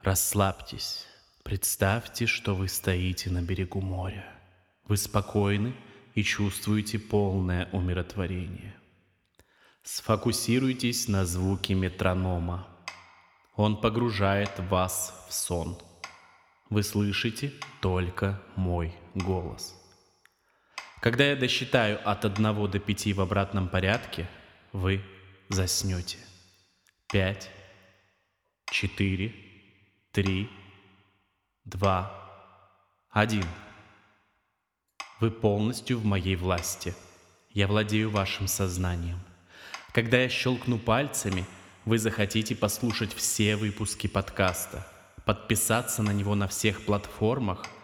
Расслабьтесь. 0.00 1.04
Представьте, 1.44 2.24
что 2.24 2.54
вы 2.54 2.68
стоите 2.68 3.28
на 3.28 3.42
берегу 3.42 3.82
моря. 3.82 4.24
Вы 4.88 4.96
спокойны 4.96 5.74
и 6.14 6.22
чувствуете 6.22 6.98
полное 6.98 7.68
умиротворение. 7.72 8.74
Сфокусируйтесь 9.82 11.08
на 11.08 11.26
звуке 11.26 11.74
метронома. 11.74 12.66
Он 13.54 13.78
погружает 13.78 14.52
вас 14.70 15.26
в 15.28 15.34
сон. 15.34 15.76
Вы 16.70 16.82
слышите 16.82 17.52
только 17.82 18.40
мой 18.56 18.94
голос. 19.14 19.75
Когда 21.06 21.24
я 21.24 21.36
досчитаю 21.36 22.00
от 22.04 22.24
1 22.24 22.68
до 22.68 22.80
5 22.80 23.12
в 23.14 23.20
обратном 23.20 23.68
порядке, 23.68 24.26
вы 24.72 25.00
заснете. 25.48 26.18
Пять, 27.06 27.48
четыре, 28.68 29.32
три, 30.10 30.50
два, 31.64 32.12
один. 33.08 33.44
Вы 35.20 35.30
полностью 35.30 36.00
в 36.00 36.04
моей 36.04 36.34
власти. 36.34 36.92
Я 37.50 37.68
владею 37.68 38.10
вашим 38.10 38.48
сознанием. 38.48 39.20
Когда 39.92 40.16
я 40.16 40.28
щелкну 40.28 40.76
пальцами, 40.76 41.44
вы 41.84 41.98
захотите 41.98 42.56
послушать 42.56 43.14
все 43.14 43.54
выпуски 43.54 44.08
подкаста, 44.08 44.84
подписаться 45.24 46.02
на 46.02 46.10
него 46.10 46.34
на 46.34 46.48
всех 46.48 46.84
платформах– 46.84 47.64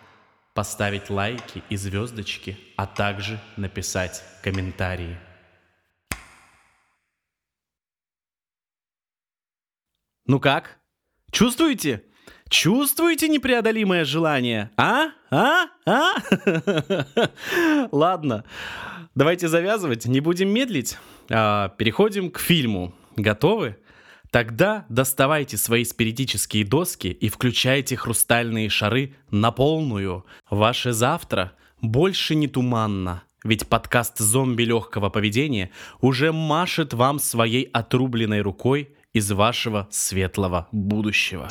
поставить 0.54 1.10
лайки 1.10 1.62
и 1.68 1.76
звездочки, 1.76 2.58
а 2.76 2.86
также 2.86 3.40
написать 3.56 4.22
комментарии. 4.42 5.16
Ну 10.26 10.38
как? 10.40 10.78
Чувствуете? 11.30 12.04
Чувствуете 12.48 13.28
непреодолимое 13.28 14.04
желание? 14.04 14.70
А? 14.76 15.08
А? 15.30 15.68
А? 15.86 16.14
Ладно, 17.92 18.44
давайте 19.14 19.48
завязывать, 19.48 20.04
не 20.04 20.20
будем 20.20 20.50
медлить. 20.50 20.98
А, 21.30 21.70
переходим 21.70 22.30
к 22.30 22.38
фильму. 22.38 22.94
Готовы? 23.16 23.78
Тогда 24.32 24.86
доставайте 24.88 25.58
свои 25.58 25.84
спиритические 25.84 26.64
доски 26.64 27.08
и 27.08 27.28
включайте 27.28 27.96
хрустальные 27.96 28.70
шары 28.70 29.14
на 29.30 29.52
полную. 29.52 30.24
Ваше 30.48 30.94
завтра 30.94 31.52
больше 31.82 32.34
не 32.34 32.48
туманно, 32.48 33.24
ведь 33.44 33.68
подкаст 33.68 34.18
«Зомби 34.18 34.62
легкого 34.62 35.10
поведения» 35.10 35.70
уже 36.00 36.32
машет 36.32 36.94
вам 36.94 37.18
своей 37.18 37.64
отрубленной 37.64 38.40
рукой 38.40 38.96
из 39.12 39.30
вашего 39.30 39.86
светлого 39.90 40.66
будущего. 40.72 41.50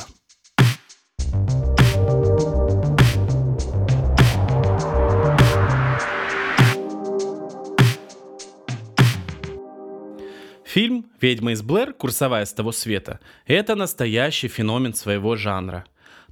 Фильм 10.72 11.04
«Ведьма 11.20 11.52
из 11.52 11.60
Блэр. 11.60 11.92
Курсовая 11.92 12.46
с 12.46 12.54
того 12.54 12.72
света»— 12.72 13.20
это 13.46 13.74
настоящий 13.74 14.48
феномен 14.48 14.94
своего 14.94 15.36
жанра. 15.36 15.84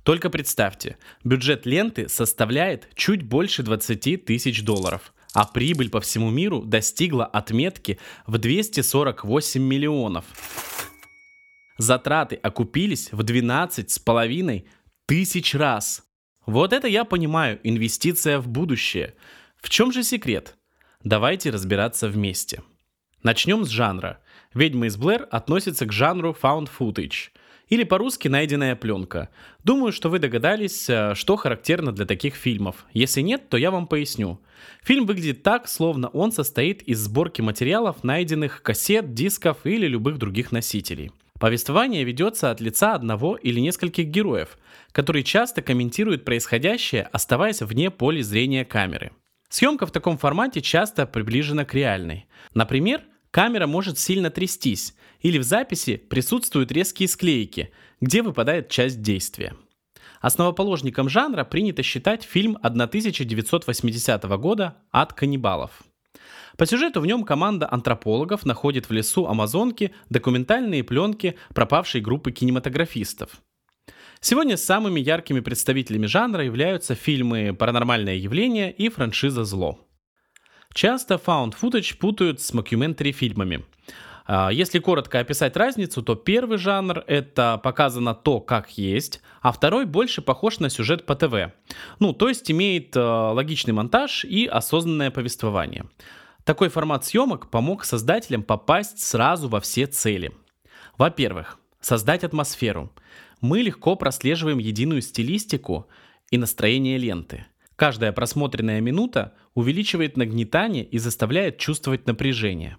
Только 0.02 0.30
представьте, 0.30 0.96
бюджет 1.22 1.66
ленты 1.66 2.08
составляет 2.08 2.88
чуть 2.94 3.22
больше 3.22 3.62
20 3.62 4.24
тысяч 4.24 4.64
долларов, 4.64 5.12
а 5.34 5.44
прибыль 5.44 5.90
по 5.90 6.00
всему 6.00 6.30
миру 6.30 6.62
достигла 6.62 7.26
отметки 7.26 7.98
в 8.26 8.38
248 8.38 9.60
миллионов. 9.60 10.24
Затраты 11.76 12.36
окупились 12.36 13.12
в 13.12 13.20
12,5 13.20 14.64
тысяч 15.04 15.54
раз. 15.54 16.02
Вот 16.46 16.72
это 16.72 16.88
я 16.88 17.04
понимаю, 17.04 17.60
инвестиция 17.62 18.38
в 18.38 18.48
будущее. 18.48 19.12
В 19.60 19.68
чем 19.68 19.92
же 19.92 20.02
секрет? 20.02 20.56
Давайте 21.04 21.50
разбираться 21.50 22.08
вместе. 22.08 22.62
Начнем 23.22 23.66
с 23.66 23.68
жанра. 23.68 24.18
«Ведьма 24.54 24.86
из 24.86 24.96
Блэр» 24.96 25.28
относится 25.30 25.84
к 25.84 25.92
жанру 25.92 26.34
found 26.42 26.70
footage, 26.78 27.28
или 27.68 27.84
по-русски 27.84 28.28
«найденная 28.28 28.74
пленка». 28.76 29.28
Думаю, 29.62 29.92
что 29.92 30.08
вы 30.08 30.18
догадались, 30.18 30.88
э, 30.88 31.14
что 31.14 31.36
характерно 31.36 31.92
для 31.92 32.06
таких 32.06 32.34
фильмов. 32.34 32.86
Если 32.94 33.20
нет, 33.20 33.50
то 33.50 33.58
я 33.58 33.70
вам 33.70 33.86
поясню. 33.88 34.40
Фильм 34.82 35.04
выглядит 35.04 35.42
так, 35.42 35.68
словно 35.68 36.08
он 36.08 36.32
состоит 36.32 36.80
из 36.82 36.98
сборки 36.98 37.42
материалов, 37.42 38.02
найденных 38.04 38.62
кассет, 38.62 39.12
дисков 39.12 39.58
или 39.64 39.86
любых 39.86 40.16
других 40.16 40.50
носителей. 40.50 41.12
Повествование 41.38 42.04
ведется 42.04 42.50
от 42.50 42.62
лица 42.62 42.94
одного 42.94 43.36
или 43.36 43.60
нескольких 43.60 44.06
героев, 44.06 44.56
которые 44.92 45.24
часто 45.24 45.60
комментируют 45.60 46.24
происходящее, 46.24 47.02
оставаясь 47.12 47.60
вне 47.60 47.90
поля 47.90 48.22
зрения 48.22 48.64
камеры. 48.64 49.12
Съемка 49.50 49.84
в 49.84 49.90
таком 49.90 50.16
формате 50.16 50.60
часто 50.60 51.06
приближена 51.06 51.64
к 51.64 51.74
реальной. 51.74 52.26
Например, 52.54 53.02
камера 53.30 53.66
может 53.66 53.98
сильно 53.98 54.30
трястись, 54.30 54.94
или 55.20 55.38
в 55.38 55.42
записи 55.42 55.96
присутствуют 55.96 56.72
резкие 56.72 57.08
склейки, 57.08 57.72
где 58.00 58.22
выпадает 58.22 58.68
часть 58.68 59.02
действия. 59.02 59.54
Основоположником 60.20 61.08
жанра 61.08 61.44
принято 61.44 61.82
считать 61.82 62.24
фильм 62.24 62.58
1980 62.62 64.22
года 64.38 64.76
«От 64.90 65.14
каннибалов». 65.14 65.82
По 66.58 66.66
сюжету 66.66 67.00
в 67.00 67.06
нем 67.06 67.24
команда 67.24 67.66
антропологов 67.70 68.44
находит 68.44 68.88
в 68.88 68.92
лесу 68.92 69.26
Амазонки 69.26 69.94
документальные 70.10 70.84
пленки 70.84 71.36
пропавшей 71.54 72.02
группы 72.02 72.32
кинематографистов. 72.32 73.40
Сегодня 74.20 74.58
самыми 74.58 75.00
яркими 75.00 75.40
представителями 75.40 76.04
жанра 76.04 76.44
являются 76.44 76.94
фильмы 76.94 77.54
«Паранормальное 77.58 78.16
явление» 78.16 78.70
и 78.70 78.90
франшиза 78.90 79.44
«Зло». 79.44 79.78
Часто 80.72 81.14
found 81.14 81.54
footage 81.60 81.96
путают 81.98 82.40
с 82.40 82.52
мокьюментари 82.54 83.12
фильмами. 83.12 83.64
А, 84.26 84.50
если 84.50 84.78
коротко 84.78 85.18
описать 85.18 85.56
разницу, 85.56 86.02
то 86.02 86.14
первый 86.14 86.58
жанр— 86.58 87.02
это 87.08 87.60
показано 87.62 88.14
то, 88.14 88.40
как 88.40 88.70
есть, 88.78 89.20
а 89.42 89.50
второй 89.50 89.86
больше 89.86 90.22
похож 90.22 90.60
на 90.60 90.70
сюжет 90.70 91.04
по 91.06 91.16
ТВ. 91.16 91.52
Ну, 91.98 92.12
то 92.12 92.28
есть 92.28 92.48
имеет 92.50 92.94
э, 92.94 93.00
логичный 93.00 93.74
монтаж 93.74 94.24
и 94.24 94.46
осознанное 94.46 95.10
повествование. 95.10 95.86
Такой 96.44 96.68
формат 96.68 97.04
съемок 97.04 97.50
помог 97.50 97.84
создателям 97.84 98.44
попасть 98.44 99.00
сразу 99.00 99.48
во 99.48 99.60
все 99.60 99.86
цели. 99.86 100.30
Во-первых, 100.96 101.58
создать 101.80 102.22
атмосферу. 102.22 102.92
Мы 103.40 103.62
легко 103.62 103.96
прослеживаем 103.96 104.58
единую 104.58 105.02
стилистику 105.02 105.88
и 106.30 106.38
настроение 106.38 106.98
ленты. 106.98 107.46
Каждая 107.80 108.12
просмотренная 108.12 108.82
минута 108.82 109.32
увеличивает 109.54 110.18
нагнетание 110.18 110.84
и 110.84 110.98
заставляет 110.98 111.56
чувствовать 111.56 112.06
напряжение. 112.06 112.76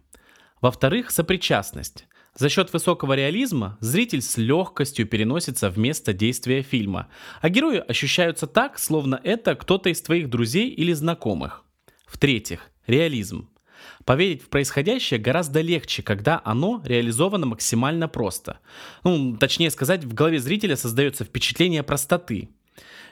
Во-вторых, 0.61 1.09
сопричастность. 1.09 2.05
За 2.35 2.49
счет 2.49 2.71
высокого 2.71 3.13
реализма 3.13 3.79
зритель 3.79 4.21
с 4.21 4.37
легкостью 4.37 5.07
переносится 5.07 5.71
в 5.71 5.79
место 5.79 6.13
действия 6.13 6.61
фильма, 6.61 7.07
а 7.41 7.49
герои 7.49 7.79
ощущаются 7.79 8.45
так, 8.45 8.77
словно 8.77 9.19
это 9.23 9.55
кто-то 9.55 9.89
из 9.89 10.03
твоих 10.03 10.29
друзей 10.29 10.69
или 10.69 10.93
знакомых. 10.93 11.63
В-третьих, 12.05 12.69
реализм. 12.85 13.49
Поверить 14.05 14.43
в 14.43 14.49
происходящее 14.49 15.19
гораздо 15.19 15.61
легче, 15.61 16.03
когда 16.03 16.43
оно 16.45 16.79
реализовано 16.85 17.47
максимально 17.47 18.07
просто. 18.07 18.59
Ну, 19.03 19.35
точнее 19.35 19.71
сказать, 19.71 20.03
в 20.03 20.13
голове 20.13 20.37
зрителя 20.37 20.75
создается 20.75 21.23
впечатление 21.23 21.81
простоты. 21.81 22.49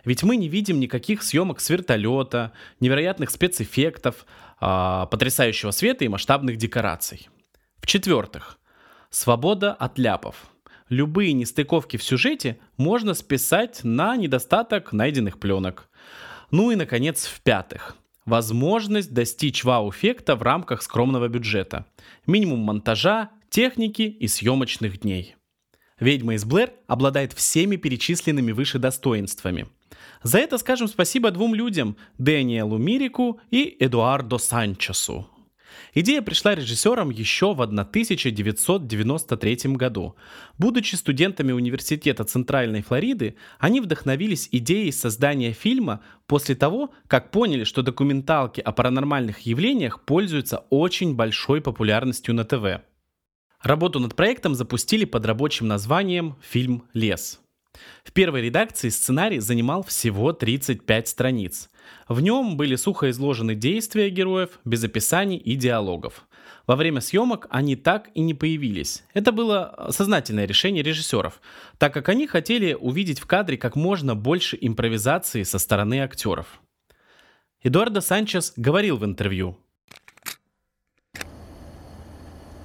Ведь 0.05 0.23
мы 0.23 0.37
не 0.37 0.47
видим 0.47 0.79
никаких 0.79 1.23
съемок 1.23 1.59
с 1.59 1.69
вертолета, 1.69 2.53
невероятных 2.79 3.29
спецэффектов, 3.29 4.25
э, 4.61 5.07
потрясающего 5.09 5.71
света 5.71 6.05
и 6.05 6.07
масштабных 6.07 6.57
декораций. 6.57 7.29
В-четвертых, 7.77 8.59
свобода 9.09 9.73
от 9.73 9.97
ляпов. 9.97 10.51
Любые 10.89 11.33
нестыковки 11.33 11.97
в 11.97 12.03
сюжете 12.03 12.59
можно 12.77 13.13
списать 13.13 13.83
на 13.83 14.15
недостаток 14.15 14.91
найденных 14.91 15.39
пленок. 15.39 15.89
Ну 16.49 16.71
и, 16.71 16.75
наконец, 16.75 17.25
в-пятых, 17.27 17.95
возможность 18.25 19.13
достичь 19.13 19.63
вау-эффекта 19.63 20.35
в 20.35 20.41
рамках 20.41 20.81
скромного 20.81 21.27
бюджета. 21.27 21.85
Минимум 22.25 22.61
монтажа, 22.61 23.29
техники 23.49 24.01
и 24.01 24.27
съемочных 24.27 25.01
дней. 25.01 25.35
«Ведьма 25.99 26.35
из 26.35 26.45
Блэр» 26.45 26.71
обладает 26.87 27.33
всеми 27.33 27.75
перечисленными 27.75 28.51
выше 28.51 28.79
достоинствами– 28.79 29.67
за 30.23 30.39
это 30.39 30.57
скажем 30.57 30.87
спасибо 30.87 31.31
двум 31.31 31.55
людям– 31.55 31.95
Дэниелу 32.17 32.77
Мирику 32.77 33.39
и 33.51 33.75
Эдуардо 33.79 34.37
Санчесу. 34.37 35.27
Идея 35.93 36.21
пришла 36.21 36.55
режиссерам 36.55 37.09
еще 37.09 37.53
в 37.53 37.61
1993 37.61 39.57
году. 39.75 40.15
Будучи 40.57 40.95
студентами 40.95 41.51
Университета 41.51 42.23
Центральной 42.23 42.81
Флориды, 42.81 43.35
они 43.59 43.81
вдохновились 43.81 44.49
идеей 44.51 44.91
создания 44.91 45.51
фильма 45.51 46.01
после 46.27 46.55
того, 46.55 46.91
как 47.07 47.31
поняли, 47.31 47.63
что 47.63 47.81
документалки 47.81 48.61
о 48.61 48.71
паранормальных 48.71 49.39
явлениях 49.41 50.03
пользуются 50.03 50.65
очень 50.69 51.15
большой 51.15 51.61
популярностью 51.61 52.35
на 52.35 52.45
ТВ. 52.45 52.81
Работу 53.61 53.99
над 53.99 54.15
проектом 54.15 54.55
запустили 54.55 55.05
под 55.05 55.25
рабочим 55.25 55.67
названием 55.67 56.37
«Фильм 56.41 56.83
«Лес». 56.93 57.41
В 58.03 58.11
первой 58.11 58.41
редакции 58.41 58.89
сценарий 58.89 59.39
занимал 59.39 59.83
всего 59.83 60.33
35 60.33 61.07
страниц. 61.07 61.69
В 62.07 62.21
нем 62.21 62.57
были 62.57 62.75
сухо 62.75 63.09
изложены 63.09 63.55
действия 63.55 64.09
героев, 64.09 64.59
без 64.65 64.83
описаний 64.83 65.37
и 65.37 65.55
диалогов. 65.55 66.25
Во 66.65 66.75
время 66.75 67.01
съемок 67.01 67.47
они 67.49 67.75
так 67.75 68.09
и 68.13 68.21
не 68.21 68.33
появились. 68.33 69.03
Это 69.13 69.31
было 69.31 69.87
сознательное 69.89 70.45
решение 70.45 70.83
режиссеров, 70.83 71.41
так 71.77 71.93
как 71.93 72.09
они 72.09 72.27
хотели 72.27 72.73
увидеть 72.73 73.19
в 73.19 73.25
кадре 73.25 73.57
как 73.57 73.75
можно 73.75 74.15
больше 74.15 74.57
импровизации 74.59 75.43
со 75.43 75.57
стороны 75.57 76.01
актеров. 76.01 76.61
Эдуардо 77.61 78.01
Санчес 78.01 78.53
говорил 78.55 78.97
в 78.97 79.05
интервью. 79.05 79.57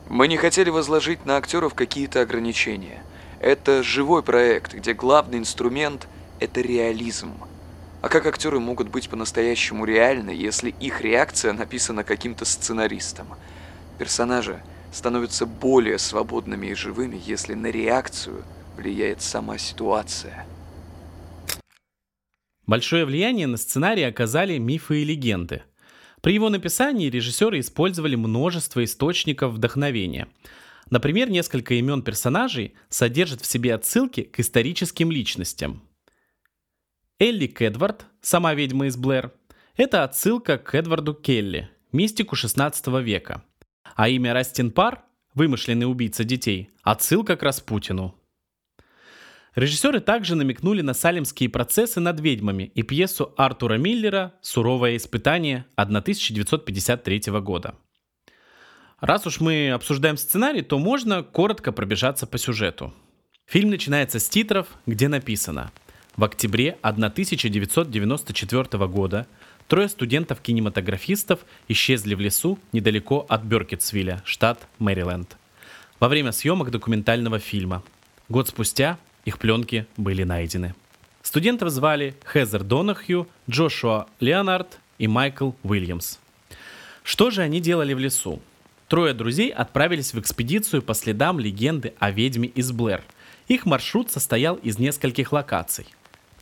Мы 0.08 0.28
не 0.28 0.36
хотели 0.36 0.70
возложить 0.70 1.24
на 1.24 1.36
актеров 1.36 1.74
какие-то 1.74 2.20
ограничения. 2.20 3.02
Это 3.44 3.82
живой 3.82 4.22
проект, 4.22 4.72
где 4.72 4.94
главный 4.94 5.36
инструмент– 5.36 6.08
это 6.40 6.62
реализм. 6.62 7.34
А 8.00 8.08
как 8.08 8.24
актеры 8.24 8.58
могут 8.58 8.88
быть 8.88 9.10
по-настоящему 9.10 9.84
реальны, 9.84 10.30
если 10.30 10.70
их 10.80 11.02
реакция 11.02 11.52
написана 11.52 12.04
каким-то 12.04 12.46
сценаристом? 12.46 13.26
Персонажи 13.98 14.62
становятся 14.94 15.44
более 15.44 15.98
свободными 15.98 16.68
и 16.68 16.74
живыми, 16.74 17.20
если 17.22 17.52
на 17.52 17.66
реакцию 17.66 18.42
влияет 18.78 19.20
сама 19.20 19.58
ситуация– 19.58 20.46
Большое 22.66 23.04
влияние 23.04 23.46
на 23.46 23.58
сценарий 23.58 24.04
оказали 24.04 24.56
мифы 24.56 25.02
и 25.02 25.04
легенды. 25.04 25.64
При 26.22 26.32
его 26.32 26.48
написании 26.48 27.10
режиссеры 27.10 27.60
использовали 27.60 28.14
множество 28.16 28.82
источников 28.82 29.52
вдохновения. 29.52 30.28
Например, 30.90 31.30
несколько 31.30 31.74
имен 31.74 32.02
персонажей 32.02 32.74
содержат 32.88 33.40
в 33.40 33.46
себе 33.46 33.74
отсылки 33.74 34.22
к 34.22 34.40
историческим 34.40 35.10
личностям. 35.10 35.82
Элли 37.18 37.46
Кедвард, 37.46 38.06
сама 38.20 38.54
ведьма 38.54 38.86
из 38.86 38.96
Блэр, 38.96 39.32
это 39.76 40.04
отсылка 40.04 40.58
к 40.58 40.74
Эдварду 40.74 41.14
Келли, 41.14 41.70
мистику 41.92 42.36
16 42.36 42.86
века. 43.02 43.44
А 43.96 44.08
имя 44.08 44.34
Растин 44.34 44.70
Пар, 44.70 45.04
вымышленный 45.34 45.90
убийца 45.90 46.24
детей, 46.24 46.70
отсылка 46.82 47.36
к 47.36 47.42
Распутину. 47.42 48.14
Режиссеры 49.54 50.00
также 50.00 50.34
намекнули 50.34 50.82
на 50.82 50.94
салемские 50.94 51.48
процессы 51.48 52.00
над 52.00 52.18
ведьмами 52.20 52.64
и 52.74 52.82
пьесу 52.82 53.32
Артура 53.36 53.74
Миллера 53.74 54.34
«Суровое 54.40 54.96
испытание» 54.96 55.66
1953 55.76 57.22
года. 57.40 57.76
Раз 59.04 59.26
уж 59.26 59.40
мы 59.40 59.70
обсуждаем 59.70 60.16
сценарий, 60.16 60.62
то 60.62 60.78
можно 60.78 61.22
коротко 61.22 61.72
пробежаться 61.72 62.26
по 62.26 62.38
сюжету. 62.38 62.94
Фильм 63.44 63.68
начинается 63.68 64.18
с 64.18 64.26
титров, 64.30 64.66
где 64.86 65.08
написано 65.08 65.70
«В 66.16 66.24
октябре 66.24 66.78
1994 66.80 68.86
года 68.86 69.26
трое 69.68 69.90
студентов-кинематографистов 69.90 71.40
исчезли 71.68 72.14
в 72.14 72.20
лесу 72.20 72.58
недалеко 72.72 73.26
от 73.28 73.42
Бёркетсвилля, 73.42 74.22
штат 74.24 74.66
Мэриленд, 74.78 75.36
во 76.00 76.08
время 76.08 76.32
съемок 76.32 76.70
документального 76.70 77.38
фильма. 77.38 77.82
Год 78.30 78.48
спустя 78.48 78.98
их 79.26 79.38
пленки 79.38 79.86
были 79.98 80.22
найдены. 80.22 80.74
Студентов 81.20 81.68
звали 81.68 82.16
Хезер 82.24 82.64
Донахью, 82.64 83.28
Джошуа 83.50 84.06
Леонард 84.20 84.78
и 84.96 85.08
Майкл 85.08 85.50
Уильямс. 85.62 86.16
Что 87.02 87.30
же 87.30 87.42
они 87.42 87.60
делали 87.60 87.92
в 87.92 87.98
лесу? 87.98 88.40
Трое 88.88 89.14
друзей 89.14 89.50
отправились 89.50 90.12
в 90.12 90.20
экспедицию 90.20 90.82
по 90.82 90.94
следам 90.94 91.40
легенды 91.40 91.94
о 91.98 92.10
ведьме 92.10 92.48
из 92.48 92.72
Блэр. 92.72 93.02
Их 93.48 93.66
маршрут 93.66 94.10
состоял 94.10 94.56
из 94.56 94.78
нескольких 94.78 95.32
локаций. 95.32 95.86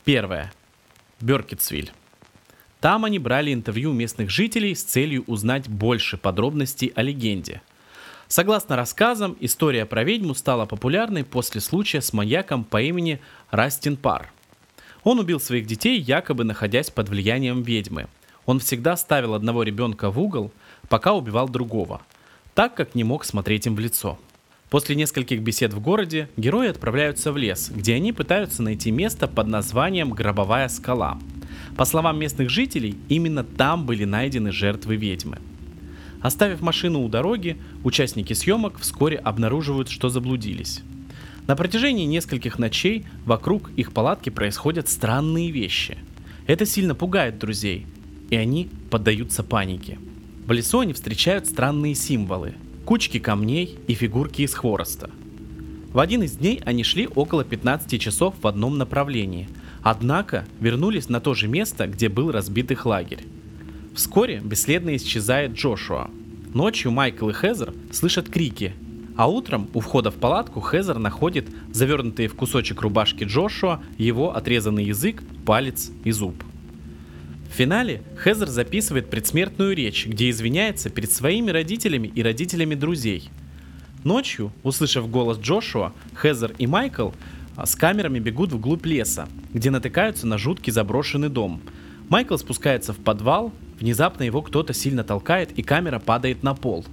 Первая– 0.05 0.52
Беркетсвиль. 1.20 1.92
Там 2.81 3.05
они 3.05 3.18
брали 3.18 3.52
интервью 3.52 3.92
местных 3.92 4.28
жителей 4.28 4.74
с 4.74 4.83
целью 4.83 5.24
узнать 5.26 5.68
больше 5.68 6.16
подробностей 6.16 6.92
о 6.94 7.02
легенде– 7.02 7.62
Согласно 8.33 8.76
рассказам, 8.76 9.37
история 9.40 9.85
про 9.85 10.05
ведьму 10.05 10.35
стала 10.35 10.64
популярной 10.64 11.22
после 11.22 11.61
случая 11.61 12.00
с 12.00 12.14
маньяком 12.14 12.64
по 12.64 12.81
имени 12.81 13.20
Растин 13.50 13.94
Пар. 13.94 14.33
Он 15.05 15.18
убил 15.18 15.38
своих 15.38 15.66
детей, 15.66 16.00
якобы 16.00 16.42
находясь 16.44 16.88
под 16.88 17.11
влиянием 17.11 17.61
ведьмы. 17.61 18.07
Он 18.46 18.59
всегда 18.59 18.96
ставил 18.96 19.35
одного 19.35 19.64
ребенка 19.64 20.11
в 20.11 20.18
угол, 20.18 20.50
пока 20.88 21.12
убивал 21.12 21.46
другого, 21.46 22.00
так 22.54 22.74
как 22.74 22.94
не 22.94 23.04
мог 23.04 23.24
смотреть 23.24 23.66
им 23.66 23.74
в 23.74 23.80
лицо. 23.80 24.18
После 24.70 24.96
нескольких 24.96 25.40
бесед 25.40 25.72
в 25.72 25.80
городе 25.80 26.28
герои 26.36 26.68
отправляются 26.68 27.32
в 27.32 27.36
лес, 27.36 27.70
где 27.74 27.94
они 27.94 28.12
пытаются 28.12 28.62
найти 28.62 28.90
место 28.90 29.28
под 29.28 29.46
названием 29.46 30.10
Гробовая 30.10 30.68
скала. 30.68 31.18
По 31.76 31.84
словам 31.84 32.18
местных 32.18 32.48
жителей, 32.48 32.96
именно 33.08 33.44
там 33.44 33.84
были 33.86 34.04
найдены 34.04 34.52
жертвы 34.52 34.96
ведьмы– 34.96 35.38
Оставив 36.22 36.60
машину 36.60 37.02
у 37.02 37.08
дороги, 37.08 37.56
участники 37.82 38.32
съемок 38.32 38.78
вскоре 38.78 39.16
обнаруживают, 39.16 39.88
что 39.88 40.08
заблудились. 40.08 40.82
На 41.48 41.56
протяжении 41.56 42.06
нескольких 42.06 42.60
ночей 42.60 43.04
вокруг 43.26 43.70
их 43.76 43.92
палатки 43.92 44.30
происходят 44.30 44.88
странные 44.88 45.50
вещи. 45.50 45.98
Это 46.46 46.64
сильно 46.64 46.94
пугает 46.94 47.40
друзей, 47.40 47.86
и 48.30 48.36
они 48.36 48.70
поддаются 48.88 49.42
панике. 49.42 49.98
В 50.46 50.50
лесу 50.50 50.81
они 50.81 50.92
встречают 50.92 51.46
странные 51.46 51.94
символы, 51.94 52.55
кучки 52.85 53.18
камней 53.20 53.78
и 53.87 53.94
фигурки 53.94 54.42
из 54.42 54.55
хвороста. 54.55 55.09
В 55.92 56.00
один 56.00 56.22
из 56.22 56.33
дней 56.33 56.61
они 56.64 56.83
шли 56.83 57.07
около 57.07 57.44
15 57.44 58.00
часов 58.00 58.35
в 58.42 58.46
одном 58.48 58.76
направлении, 58.76 59.48
однако 59.83 60.44
вернулись 60.59 61.09
на 61.09 61.20
то 61.20 61.35
же 61.35 61.46
место, 61.46 61.87
где 61.87 62.09
был 62.09 62.33
разбит 62.33 62.72
их 62.72 62.87
лагерь. 62.87 63.24
Вскоре 63.94 64.40
бесследно 64.40 64.96
исчезает 64.96 65.52
Джошуа. 65.52 66.11
Ночью 66.55 66.90
Майкл 66.90 67.28
и 67.28 67.33
Хезер 67.33 67.72
слышат 67.92 68.28
крики, 68.28 68.72
а 69.16 69.28
утром 69.28 69.68
у 69.74 69.81
входа 69.81 70.11
в 70.11 70.14
палатку 70.14 70.61
Хезер 70.61 70.98
находит 70.98 71.46
завернутые 71.70 72.28
в 72.28 72.35
кусочек 72.35 72.81
рубашки 72.81 73.22
Джошуа 73.24 73.81
его 73.96 74.35
отрезанный 74.35 74.87
язык, 74.87 75.22
палец 75.46 75.92
и 76.02 76.11
зуб. 76.11 76.35
В 77.52 77.54
финале 77.54 78.02
Хезер 78.24 78.48
записывает 78.48 79.10
предсмертную 79.10 79.76
речь, 79.76 80.06
где 80.06 80.30
извиняется 80.30 80.88
перед 80.88 81.12
своими 81.12 81.50
родителями 81.50 82.08
и 82.08 82.22
родителями 82.22 82.74
друзей. 82.74 83.30
Ночью, 84.04 84.52
услышав 84.62 85.10
голос 85.10 85.38
Джошуа, 85.38 85.92
Хезер 86.20 86.54
и 86.56 86.66
Майкл 86.66 87.10
а, 87.54 87.66
с 87.66 87.74
камерами 87.74 88.20
бегут 88.20 88.52
вглубь 88.52 88.86
леса, 88.86 89.28
где 89.52 89.70
натыкаются 89.70 90.26
на 90.26 90.38
жуткий 90.38 90.72
заброшенный 90.72 91.28
дом. 91.28 91.60
Майкл 92.08 92.38
спускается 92.38 92.94
в 92.94 92.96
подвал, 92.96 93.52
Внезапно 93.82 94.22
его 94.22 94.42
кто-то 94.42 94.72
сильно 94.72 95.02
толкает, 95.02 95.50
и 95.58 95.62
камера 95.64 95.98
падает 95.98 96.44
на 96.44 96.54
пол. 96.54 96.84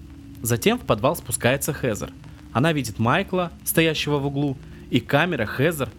Затем 0.41 0.79
в 0.79 0.81
подвал 0.81 1.15
спускается 1.15 1.71
Хезер. 1.71 2.11
Она 2.51 2.73
видит 2.73 2.97
Майкла, 2.97 3.51
стоящего 3.63 4.17
в 4.17 4.25
углу, 4.25 4.57
и 4.89 4.99
камера 4.99 5.45
Хезер 5.45 5.91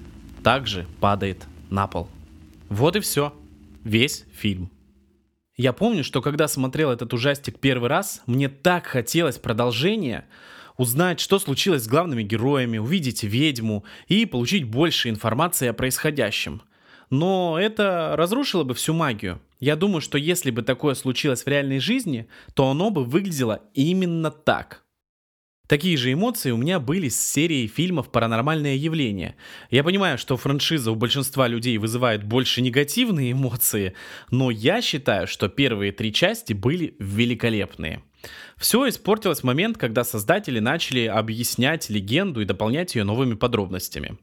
также 0.42 0.86
падает 0.98 1.46
на 1.70 1.86
пол. 1.86 2.08
Вот 2.68 2.96
и 2.96 3.00
все. 3.00 3.32
Весь 3.84 4.24
фильм. 4.32 4.70
Я 5.56 5.72
помню, 5.72 6.04
что 6.04 6.22
когда 6.22 6.48
смотрел 6.48 6.90
этот 6.90 7.12
ужастик 7.12 7.58
первый 7.58 7.88
раз, 7.88 8.22
мне 8.26 8.48
так 8.48 8.86
хотелось 8.86 9.38
продолжения, 9.38 10.26
узнать, 10.76 11.20
что 11.20 11.38
случилось 11.38 11.84
с 11.84 11.88
главными 11.88 12.22
героями, 12.22 12.78
увидеть 12.78 13.22
ведьму 13.22 13.84
и 14.06 14.26
получить 14.26 14.64
больше 14.64 15.08
информации 15.08 15.68
о 15.68 15.74
происходящем. 15.74 16.62
Но 17.10 17.58
это 17.60 18.14
разрушило 18.16 18.64
бы 18.64 18.74
всю 18.74 18.94
магию. 18.94 19.40
Я 19.58 19.76
думаю, 19.76 20.00
что 20.00 20.16
если 20.16 20.50
бы 20.50 20.62
такое 20.62 20.94
случилось 20.94 21.42
в 21.42 21.48
реальной 21.48 21.80
жизни, 21.80 22.28
то 22.54 22.70
оно 22.70 22.90
бы 22.90 23.04
выглядело 23.04 23.62
именно 23.74 24.30
так. 24.30 24.84
Такие 25.70 25.96
же 25.96 26.12
эмоции 26.12 26.50
у 26.50 26.56
меня 26.56 26.80
были 26.80 27.08
с 27.08 27.24
серией 27.24 27.68
фильмов 27.68 28.10
«Паранормальное 28.10 28.74
явление». 28.74 29.36
Я 29.70 29.84
понимаю, 29.84 30.18
что 30.18 30.36
франшиза 30.36 30.90
у 30.90 30.96
большинства 30.96 31.46
людей 31.46 31.78
вызывает 31.78 32.24
больше 32.24 32.60
негативные 32.60 33.30
эмоции, 33.30 33.94
но 34.32 34.50
я 34.50 34.82
считаю, 34.82 35.28
что 35.28 35.48
первые 35.48 35.92
три 35.92 36.12
части 36.12 36.54
были 36.54 36.96
великолепные. 36.98 38.02
Все 38.56 38.88
испортилось 38.88 39.42
в 39.42 39.44
момент, 39.44 39.78
когда 39.78 40.02
создатели 40.02 40.58
начали 40.58 41.06
объяснять 41.06 41.88
легенду 41.88 42.40
и 42.40 42.46
дополнять 42.46 42.96
ее 42.96 43.04
новыми 43.04 43.34
подробностями. 43.34 44.18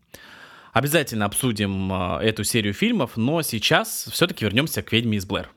Обязательно 0.73 1.23
обсудим 1.23 1.93
э, 1.93 2.23
эту 2.23 2.43
серию 2.43 2.73
фильмов, 2.73 3.15
но 3.15 3.41
сейчас 3.41 4.09
все-таки 4.11 4.43
вернемся 4.43 4.81
к 4.81 4.91
«Ведьме 4.91 5.17
из 5.17 5.25
Блэр». 5.25 5.49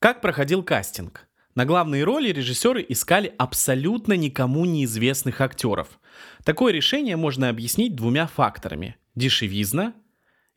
Как 0.00 0.20
проходил 0.20 0.62
кастинг? 0.62 1.29
На 1.60 1.66
главные 1.66 2.04
роли 2.04 2.32
режиссеры 2.32 2.82
искали 2.88 3.34
абсолютно 3.36 4.14
никому 4.14 4.64
неизвестных 4.64 5.42
актеров. 5.42 6.00
Такое 6.42 6.72
решение 6.72 7.16
можно 7.16 7.50
объяснить 7.50 7.94
двумя 7.94 8.26
факторами– 8.26 8.96
дешевизна 9.14 9.92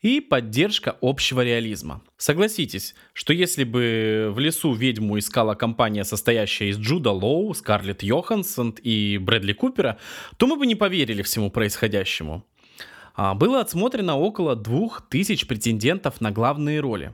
и 0.01 0.21
поддержка 0.21 0.95
общего 1.01 1.43
реализма. 1.43 2.03
Согласитесь, 2.15 2.95
что 3.11 3.33
если 3.33 3.65
бы 3.65 4.31
в 4.33 4.39
лесу 4.39 4.73
ведьму 4.73 5.19
искала 5.19 5.55
компания, 5.55 6.05
состоящая 6.05 6.69
из 6.69 6.77
Джуда 6.77 7.11
Лоу, 7.11 7.53
Скарлетт 7.53 8.01
Йоханссон 8.01 8.73
и 8.81 9.17
Брэдли 9.17 9.51
Купера, 9.51 9.97
то 10.37 10.47
мы 10.47 10.55
бы 10.55 10.65
не 10.65 10.75
поверили 10.75 11.21
всему 11.21 11.51
происходящему. 11.51 12.45
А, 13.15 13.35
было 13.35 13.59
отсмотрено 13.59 14.17
около 14.17 14.55
двух 14.55 15.07
тысяч 15.09 15.47
претендентов 15.47 16.21
на 16.21 16.31
главные 16.31 16.79
роли. 16.79 17.13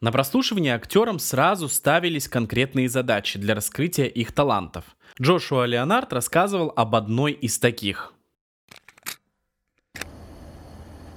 На 0.00 0.12
прослушивание 0.12 0.74
актерам 0.74 1.18
сразу 1.18 1.70
ставились 1.70 2.28
конкретные 2.28 2.88
задачи 2.88 3.38
для 3.38 3.54
раскрытия 3.54 4.04
их 4.04 4.32
талантов. 4.32 4.84
Джошуа 5.20 5.64
Леонард 5.64 6.12
рассказывал 6.12 6.70
об 6.76 6.94
одной 6.94 7.32
из 7.32 7.58
таких. 7.58 8.12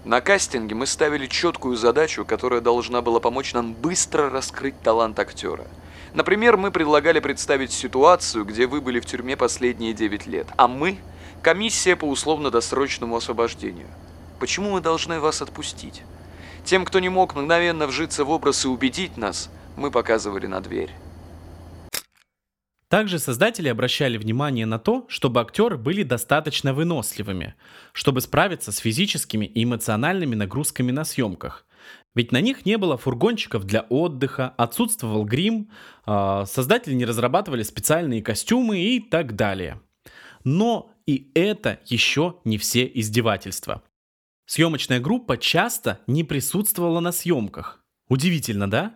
На 0.06 0.22
кастинге 0.22 0.76
мы 0.76 0.88
ставили 0.88 1.28
четкую 1.28 1.76
задачу, 1.76 2.24
которая 2.24 2.62
должна 2.62 3.02
была 3.02 3.20
помочь 3.20 3.54
нам 3.54 3.74
быстро 3.74 4.30
раскрыть 4.30 4.82
талант 4.82 5.20
актера. 5.20 5.68
Например, 6.14 6.56
мы 6.56 6.72
предлагали 6.72 7.20
представить 7.20 7.74
ситуацию, 7.74 8.46
где 8.46 8.66
вы 8.66 8.80
были 8.80 9.02
в 9.02 9.06
тюрьме 9.06 9.36
последние 9.36 9.94
9 9.94 10.26
лет, 10.26 10.48
а 10.56 10.70
мы– 10.70 10.98
комиссия 11.42 11.98
по 11.98 12.06
условно-досрочному 12.06 13.18
освобождению. 13.18 13.88
Почему 14.40 14.72
мы 14.72 14.82
должны 14.82 15.20
вас 15.20 15.42
отпустить? 15.42 16.02
Тем, 16.66 16.86
кто 16.86 17.00
не 17.00 17.10
мог 17.10 17.36
мгновенно 17.36 17.88
вжиться 17.88 18.24
в 18.26 18.30
образ 18.30 18.66
и 18.66 18.68
убедить 18.68 19.18
нас, 19.18 19.50
мы 19.76 19.92
показывали 19.92 20.48
на 20.48 20.62
дверь. 20.62 20.92
Также 22.90 23.20
создатели 23.20 23.70
обращали 23.70 24.18
внимание 24.18 24.66
на 24.66 24.80
то, 24.80 25.06
чтобы 25.10 25.42
актеры 25.42 25.78
были 25.78 26.02
достаточно 26.02 26.74
выносливыми, 26.74 27.54
чтобы 27.94 28.20
справиться 28.22 28.72
с 28.72 28.78
физическими 28.78 29.46
и 29.46 29.64
эмоциональными 29.64 30.34
нагрузками 30.34 30.92
на 30.92 31.06
съемках. 31.06 31.68
Ведь 32.16 32.32
на 32.32 32.42
них 32.42 32.66
не 32.66 32.78
было 32.78 32.98
фургончиков 32.98 33.64
для 33.66 33.82
отдыха, 33.82 34.56
отсутствовал 34.58 35.24
грим, 35.24 35.70
а, 36.06 36.46
создатели 36.46 36.96
не 36.96 37.06
разрабатывали 37.06 37.62
специальные 37.62 38.24
костюмы 38.24 38.80
и 38.80 39.00
так 39.00 39.36
далее. 39.36 39.80
Но 40.44 40.92
и 41.06 41.32
это 41.36 41.80
еще 41.86 42.38
не 42.44 42.58
все 42.58 42.90
издевательства. 42.92 43.84
Съемочная 44.50 45.00
группа 45.00 45.38
часто 45.38 46.00
не 46.08 46.24
присутствовала 46.24 47.02
на 47.02 47.12
съемках. 47.12 47.84
Удивительно, 48.08 48.68
да? 48.68 48.96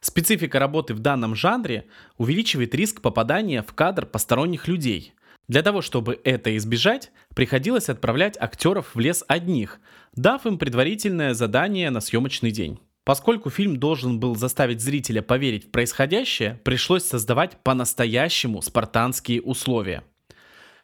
Специфика 0.00 0.58
работы 0.58 0.94
в 0.94 1.00
данном 1.00 1.34
жанре 1.34 1.88
увеличивает 2.16 2.74
риск 2.74 3.02
попадания 3.02 3.62
в 3.62 3.74
кадр 3.74 4.06
посторонних 4.06 4.66
людей. 4.66 5.12
Для 5.46 5.60
того, 5.60 5.82
чтобы 5.82 6.18
это 6.24 6.56
избежать, 6.56 7.12
приходилось 7.34 7.90
отправлять 7.90 8.38
актеров 8.40 8.94
в 8.94 8.98
лес 8.98 9.22
одних, 9.28 9.78
дав 10.16 10.46
им 10.46 10.56
предварительное 10.56 11.34
задание 11.34 11.90
на 11.90 12.00
съемочный 12.00 12.50
день. 12.50 12.80
Поскольку 13.04 13.50
фильм 13.50 13.76
должен 13.76 14.18
был 14.18 14.36
заставить 14.36 14.80
зрителя 14.80 15.20
поверить 15.20 15.66
в 15.66 15.70
происходящее, 15.70 16.62
пришлось 16.64 17.04
создавать 17.04 17.62
по-настоящему 17.62 18.62
спартанские 18.62 19.42
условия– 19.42 20.02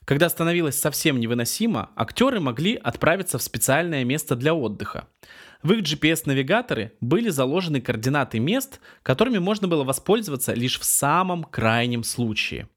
когда 0.05 0.29
становилось 0.29 0.79
совсем 0.79 1.21
невыносимо, 1.21 1.91
актеры 1.95 2.41
могли 2.41 2.75
отправиться 2.75 3.39
в 3.39 3.43
специальное 3.43 4.05
место 4.05 4.35
для 4.35 4.55
отдыха. 4.55 5.09
В 5.63 5.73
их 5.73 5.83
GPS-навигаторы 5.83 6.93
были 7.01 7.29
заложены 7.29 7.81
координаты 7.81 8.39
мест, 8.39 8.81
которыми 9.03 9.39
можно 9.39 9.69
было 9.69 9.85
воспользоваться 9.85 10.55
лишь 10.55 10.81
в 10.81 10.85
самом 10.85 11.45
крайнем 11.45 12.03
случае. 12.03 12.69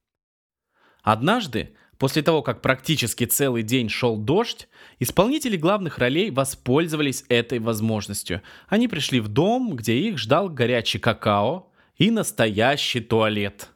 Однажды, 1.01 1.75
после 1.97 2.21
того, 2.21 2.41
как 2.41 2.61
практически 2.61 3.25
целый 3.25 3.63
день 3.63 3.87
шел 3.87 4.17
дождь, 4.17 4.67
исполнители 4.99 5.55
главных 5.55 5.97
ролей 5.97 6.29
воспользовались 6.29 7.23
этой 7.29 7.59
возможностью. 7.59 8.41
Они 8.67 8.89
пришли 8.89 9.21
в 9.21 9.29
дом, 9.29 9.75
где 9.75 9.97
их 9.97 10.17
ждал 10.17 10.49
горячий 10.49 10.99
какао 10.99 11.71
и 11.97 12.11
настоящий 12.11 12.99
туалет. 12.99 13.69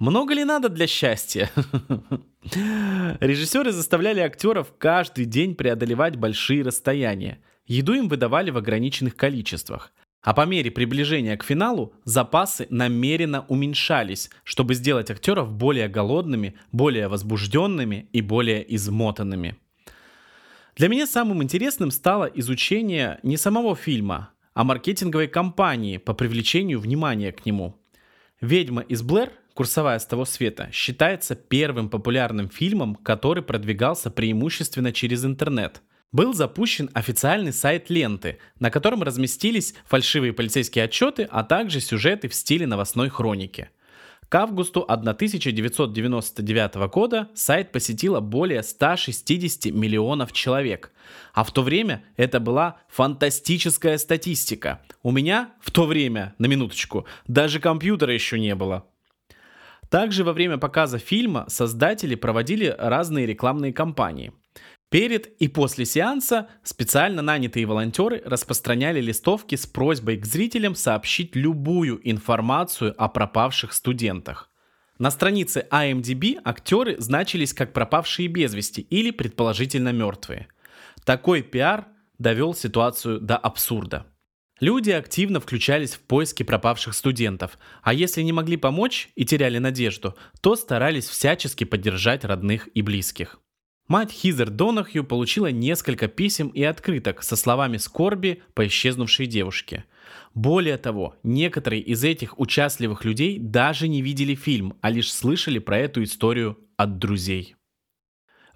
Много 0.00 0.34
ли 0.34 0.44
надо 0.44 0.68
для 0.68 0.86
счастья? 0.86 1.50
Режиссеры 3.20 3.72
заставляли 3.72 4.20
актеров 4.20 4.72
каждый 4.78 5.24
день 5.24 5.54
преодолевать 5.54 6.16
большие 6.16 6.62
расстояния. 6.62 7.40
Еду 7.66 7.94
им 7.94 8.08
выдавали 8.08 8.50
в 8.50 8.56
ограниченных 8.56 9.16
количествах. 9.16 9.92
А 10.22 10.34
по 10.34 10.46
мере 10.46 10.70
приближения 10.70 11.36
к 11.36 11.44
финалу 11.44 11.94
запасы 12.04 12.66
намеренно 12.70 13.44
уменьшались, 13.48 14.30
чтобы 14.42 14.74
сделать 14.74 15.10
актеров 15.10 15.52
более 15.52 15.88
голодными, 15.88 16.56
более 16.72 17.08
возбужденными 17.08 18.08
и 18.12 18.20
более 18.20 18.74
измотанными. 18.74 19.56
Для 20.76 20.88
меня 20.88 21.06
самым 21.06 21.42
интересным 21.42 21.90
стало 21.90 22.24
изучение 22.26 23.20
не 23.22 23.36
самого 23.36 23.74
фильма, 23.74 24.30
а 24.54 24.64
маркетинговой 24.64 25.28
кампании 25.28 25.98
по 25.98 26.14
привлечению 26.14 26.80
внимания 26.80 27.32
к 27.32 27.46
нему. 27.46 27.76
«Ведьма 28.40 28.82
из 28.82 29.02
Блэр» 29.02 29.32
«Курсовая 29.58 29.98
с 29.98 30.06
того 30.06 30.24
света» 30.24 30.68
считается 30.70 31.34
первым 31.34 31.88
популярным 31.90 32.48
фильмом, 32.48 32.94
который 32.94 33.42
продвигался 33.42 34.08
преимущественно 34.08 34.92
через 34.92 35.24
интернет. 35.24 35.82
Был 36.12 36.32
запущен 36.32 36.88
официальный 36.94 37.52
сайт 37.52 37.90
ленты, 37.90 38.38
на 38.60 38.70
котором 38.70 39.02
разместились 39.02 39.74
фальшивые 39.84 40.32
полицейские 40.32 40.84
отчеты, 40.84 41.26
а 41.28 41.42
также 41.42 41.80
сюжеты 41.80 42.28
в 42.28 42.34
стиле 42.34 42.68
новостной 42.68 43.08
хроники. 43.08 43.70
К 44.28 44.36
августу 44.36 44.82
1999 44.82 46.74
года 46.92 47.28
сайт 47.34 47.72
посетило 47.72 48.20
более 48.20 48.62
160 48.62 49.74
миллионов 49.74 50.30
человек. 50.30 50.92
А 51.34 51.42
в 51.42 51.50
то 51.50 51.62
время 51.64 52.04
это 52.16 52.38
была 52.38 52.76
фантастическая 52.88 53.98
статистика. 53.98 54.82
У 55.02 55.10
меня 55.10 55.50
в 55.60 55.72
то 55.72 55.84
время, 55.84 56.36
на 56.38 56.46
минуточку, 56.46 57.06
даже 57.26 57.58
компьютера 57.58 58.14
еще 58.14 58.38
не 58.38 58.54
было. 58.54 58.86
Также 59.90 60.24
во 60.24 60.32
время 60.32 60.58
показа 60.58 60.98
фильма 60.98 61.46
создатели 61.48 62.14
проводили 62.14 62.74
разные 62.78 63.26
рекламные 63.26 63.72
кампании. 63.72 64.32
Перед 64.90 65.26
и 65.38 65.48
после 65.48 65.84
сеанса 65.84 66.48
специально 66.62 67.20
нанятые 67.20 67.66
волонтеры 67.66 68.22
распространяли 68.24 69.00
листовки 69.00 69.54
с 69.54 69.66
просьбой 69.66 70.16
к 70.16 70.24
зрителям 70.24 70.74
сообщить 70.74 71.36
любую 71.36 72.00
информацию 72.10 72.94
о 72.96 73.08
пропавших 73.08 73.74
студентах. 73.74 74.50
На 74.98 75.10
странице 75.10 75.66
IMDb 75.70 76.40
актеры 76.42 76.96
значились 76.98 77.52
как 77.52 77.72
пропавшие 77.72 78.28
без 78.28 78.54
вести 78.54 78.80
или 78.80 79.10
предположительно 79.10 79.92
мертвые. 79.92 80.48
Такой 81.04 81.42
пиар 81.42 81.86
довел 82.18 82.54
ситуацию 82.54 83.20
до 83.20 83.36
абсурда. 83.36 84.06
Люди 84.60 84.90
активно 84.90 85.38
включались 85.40 85.94
в 85.94 86.00
поиски 86.00 86.42
пропавших 86.42 86.94
студентов, 86.94 87.58
а 87.82 87.94
если 87.94 88.22
не 88.22 88.32
могли 88.32 88.56
помочь 88.56 89.10
и 89.14 89.24
теряли 89.24 89.58
надежду, 89.58 90.16
то 90.40 90.56
старались 90.56 91.08
всячески 91.08 91.64
поддержать 91.64 92.24
родных 92.24 92.68
и 92.74 92.82
близких. 92.82 93.40
Мать 93.86 94.12
Хизер 94.12 94.50
Донахью 94.50 95.02
получила 95.02 95.50
несколько 95.50 96.08
писем 96.08 96.48
и 96.48 96.62
открыток 96.62 97.22
со 97.22 97.36
словами 97.36 97.78
скорби 97.78 98.42
по 98.52 98.66
исчезнувшей 98.66 99.26
девушке. 99.26 99.84
Более 100.34 100.76
того, 100.76 101.16
некоторые 101.22 101.80
из 101.80 102.04
этих 102.04 102.38
участливых 102.38 103.04
людей 103.04 103.38
даже 103.38 103.88
не 103.88 104.02
видели 104.02 104.34
фильм, 104.34 104.74
а 104.82 104.90
лишь 104.90 105.10
слышали 105.10 105.58
про 105.58 105.78
эту 105.78 106.02
историю 106.02 106.58
от 106.76 106.98
друзей. 106.98 107.54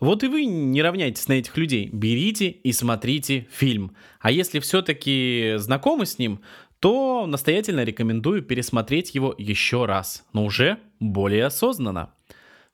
Вот 0.03 0.25
и 0.25 0.27
вы 0.27 0.47
не 0.47 0.83
равняйтесь 0.83 1.29
на 1.29 1.35
этих 1.35 1.57
людей. 1.57 1.89
Берите 1.93 2.49
и 2.49 2.73
смотрите 2.73 3.47
фильм. 3.53 3.95
А 4.19 4.33
если 4.33 4.59
все-таки 4.59 5.55
знакомы 5.59 6.07
с 6.07 6.19
ним, 6.19 6.41
то 6.81 7.25
настоятельно 7.29 7.85
рекомендую 7.85 8.43
пересмотреть 8.43 9.15
его 9.15 9.33
еще 9.39 9.85
раз, 9.85 10.25
но 10.33 10.45
уже 10.45 10.81
более 10.99 11.45
осознанно. 11.45 12.15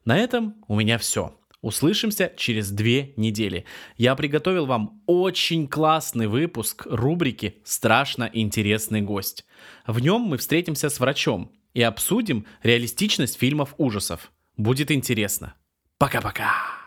На 0.07 0.17
этом 0.17 0.55
у 0.69 0.77
меня 0.77 0.97
все. 0.97 1.39
Услышимся 1.61 2.33
через 2.35 2.71
две 2.71 3.13
недели. 3.19 3.67
Я 3.99 4.15
приготовил 4.15 4.65
вам 4.65 5.03
очень 5.05 5.69
классный 5.69 6.29
выпуск 6.29 6.87
рубрики 6.89 7.59
«Страшно 7.63 8.31
интересный 8.33 9.03
гость». 9.03 9.45
В 9.87 10.01
нем 10.01 10.23
мы 10.23 10.39
встретимся 10.39 10.89
с 10.89 10.99
врачом 10.99 11.53
и 11.75 11.83
обсудим 11.83 12.47
реалистичность 12.63 13.39
фильмов 13.39 13.75
ужасов. 13.77 14.33
Будет 14.57 14.91
интересно. 14.91 15.53
Пока-пока. 15.99 16.78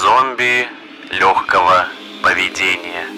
Зомби 0.00 0.68
легкого 1.12 1.86
поведения. 2.20 3.13